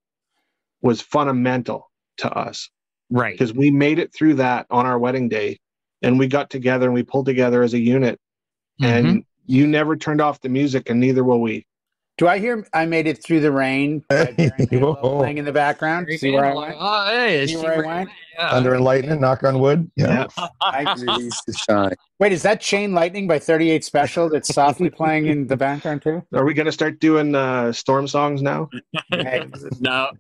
was 0.81 1.03
fundamental 1.03 1.91
to 2.17 2.33
us 2.33 2.71
right. 3.11 3.35
because 3.35 3.53
we 3.53 3.71
made 3.71 3.99
it 3.99 4.11
through 4.15 4.35
that 4.37 4.65
on 4.71 4.87
our 4.87 4.99
wedding 4.99 5.29
day 5.29 5.59
and 6.03 6.19
we 6.19 6.27
got 6.27 6.51
together 6.51 6.87
and 6.87 6.95
we 6.95 7.03
pulled 7.03 7.27
together 7.27 7.63
as 7.63 7.75
a 7.75 7.79
unit. 7.79 8.19
Mhm. 8.81 8.87
And 8.89 9.25
you 9.47 9.67
never 9.67 9.97
turned 9.97 10.21
off 10.21 10.41
the 10.41 10.49
music, 10.49 10.91
and 10.91 11.01
neither 11.01 11.25
will 11.25 11.41
we. 11.41 11.67
Do 12.19 12.29
I 12.29 12.39
hear 12.39 12.67
I 12.75 12.85
made 12.87 13.07
it 13.07 13.23
through 13.25 13.41
the 13.41 13.51
rain? 13.51 14.05
by 14.09 14.25
Barry 14.27 14.51
Manilow 14.51 15.01
Whoa. 15.01 15.19
playing 15.19 15.39
in 15.39 15.45
the 15.45 15.53
background. 15.53 16.09
See 16.19 16.31
where 16.31 16.45
I 16.45 16.55
went? 16.55 16.77
Oh, 16.79 17.07
hey, 17.07 17.47
See 17.47 17.55
see 17.55 17.63
where 17.63 17.83
I 17.83 17.87
went? 17.87 18.11
Yeah. 18.41 18.55
Under 18.55 18.75
enlightenment, 18.75 19.21
knock 19.21 19.45
on 19.45 19.59
wood. 19.61 19.91
Yeah. 19.97 20.27
I- 20.63 20.95
Release 20.99 21.41
the 21.47 21.53
shine. 21.53 21.95
Wait, 22.19 22.33
is 22.33 22.43
that 22.43 22.61
Chain 22.61 22.93
Lightning 22.93 23.27
by 23.27 23.39
38 23.39 23.85
Special 23.85 24.29
that's 24.29 24.53
softly 24.53 24.91
playing 25.01 25.27
in 25.27 25.47
the 25.47 25.57
background 25.57 26.03
too? 26.03 26.23
Are 26.35 26.45
we 26.45 26.55
going 26.55 26.67
to 26.67 26.73
start 26.73 27.01
doing 27.01 27.35
uh, 27.35 27.73
storm 27.73 28.07
songs 28.09 28.43
now? 28.43 28.69
Hey, 29.11 29.47
no. 29.81 30.11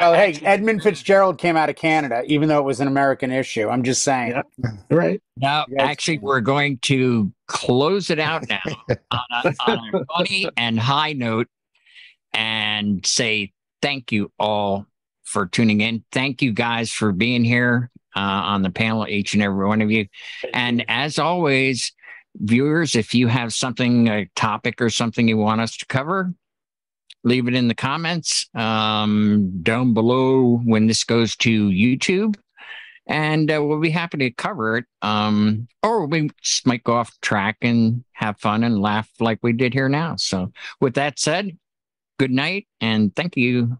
well, 0.00 0.14
hey, 0.14 0.38
Edmund 0.42 0.82
Fitzgerald 0.82 1.38
came 1.38 1.56
out 1.56 1.68
of 1.68 1.76
Canada, 1.76 2.22
even 2.26 2.48
though 2.48 2.58
it 2.58 2.64
was 2.64 2.80
an 2.80 2.88
American 2.88 3.30
issue. 3.30 3.68
I'm 3.68 3.82
just 3.82 4.02
saying. 4.02 4.32
Yeah. 4.32 4.70
Right. 4.90 5.22
No, 5.36 5.64
guys- 5.68 5.88
actually, 5.88 6.18
we're 6.18 6.40
going 6.40 6.78
to 6.82 7.32
close 7.46 8.10
it 8.10 8.18
out 8.18 8.44
now 8.48 8.60
on, 9.10 9.20
a, 9.44 9.54
on 9.66 9.94
a 9.94 10.04
funny 10.16 10.48
and 10.56 10.78
high 10.78 11.12
note 11.12 11.48
and 12.32 13.04
say 13.06 13.52
thank 13.82 14.12
you 14.12 14.30
all 14.38 14.86
for 15.28 15.46
tuning 15.46 15.80
in. 15.80 16.04
Thank 16.10 16.42
you 16.42 16.52
guys 16.52 16.90
for 16.90 17.12
being 17.12 17.44
here 17.44 17.90
uh, 18.16 18.20
on 18.20 18.62
the 18.62 18.70
panel, 18.70 19.06
each 19.06 19.34
and 19.34 19.42
every 19.42 19.66
one 19.66 19.82
of 19.82 19.90
you. 19.90 20.06
And 20.52 20.84
as 20.88 21.18
always, 21.18 21.92
viewers, 22.36 22.96
if 22.96 23.14
you 23.14 23.28
have 23.28 23.52
something, 23.52 24.08
a 24.08 24.26
topic 24.34 24.80
or 24.80 24.90
something 24.90 25.28
you 25.28 25.36
want 25.36 25.60
us 25.60 25.76
to 25.76 25.86
cover, 25.86 26.32
leave 27.24 27.48
it 27.48 27.54
in 27.54 27.68
the 27.68 27.74
comments 27.74 28.48
um, 28.54 29.60
down 29.62 29.94
below 29.94 30.58
when 30.64 30.86
this 30.86 31.04
goes 31.04 31.36
to 31.36 31.68
YouTube 31.68 32.36
and 33.08 33.50
uh, 33.50 33.60
we'll 33.62 33.80
be 33.80 33.90
happy 33.90 34.18
to 34.18 34.30
cover 34.30 34.76
it. 34.76 34.84
Um, 35.02 35.66
or 35.82 36.06
we 36.06 36.30
just 36.42 36.66
might 36.66 36.84
go 36.84 36.94
off 36.94 37.18
track 37.20 37.56
and 37.62 38.04
have 38.12 38.38
fun 38.38 38.62
and 38.62 38.80
laugh 38.80 39.08
like 39.18 39.38
we 39.42 39.52
did 39.52 39.72
here 39.72 39.88
now. 39.88 40.16
So, 40.16 40.52
with 40.80 40.94
that 40.94 41.18
said, 41.18 41.56
good 42.18 42.30
night 42.30 42.68
and 42.80 43.14
thank 43.16 43.36
you. 43.36 43.78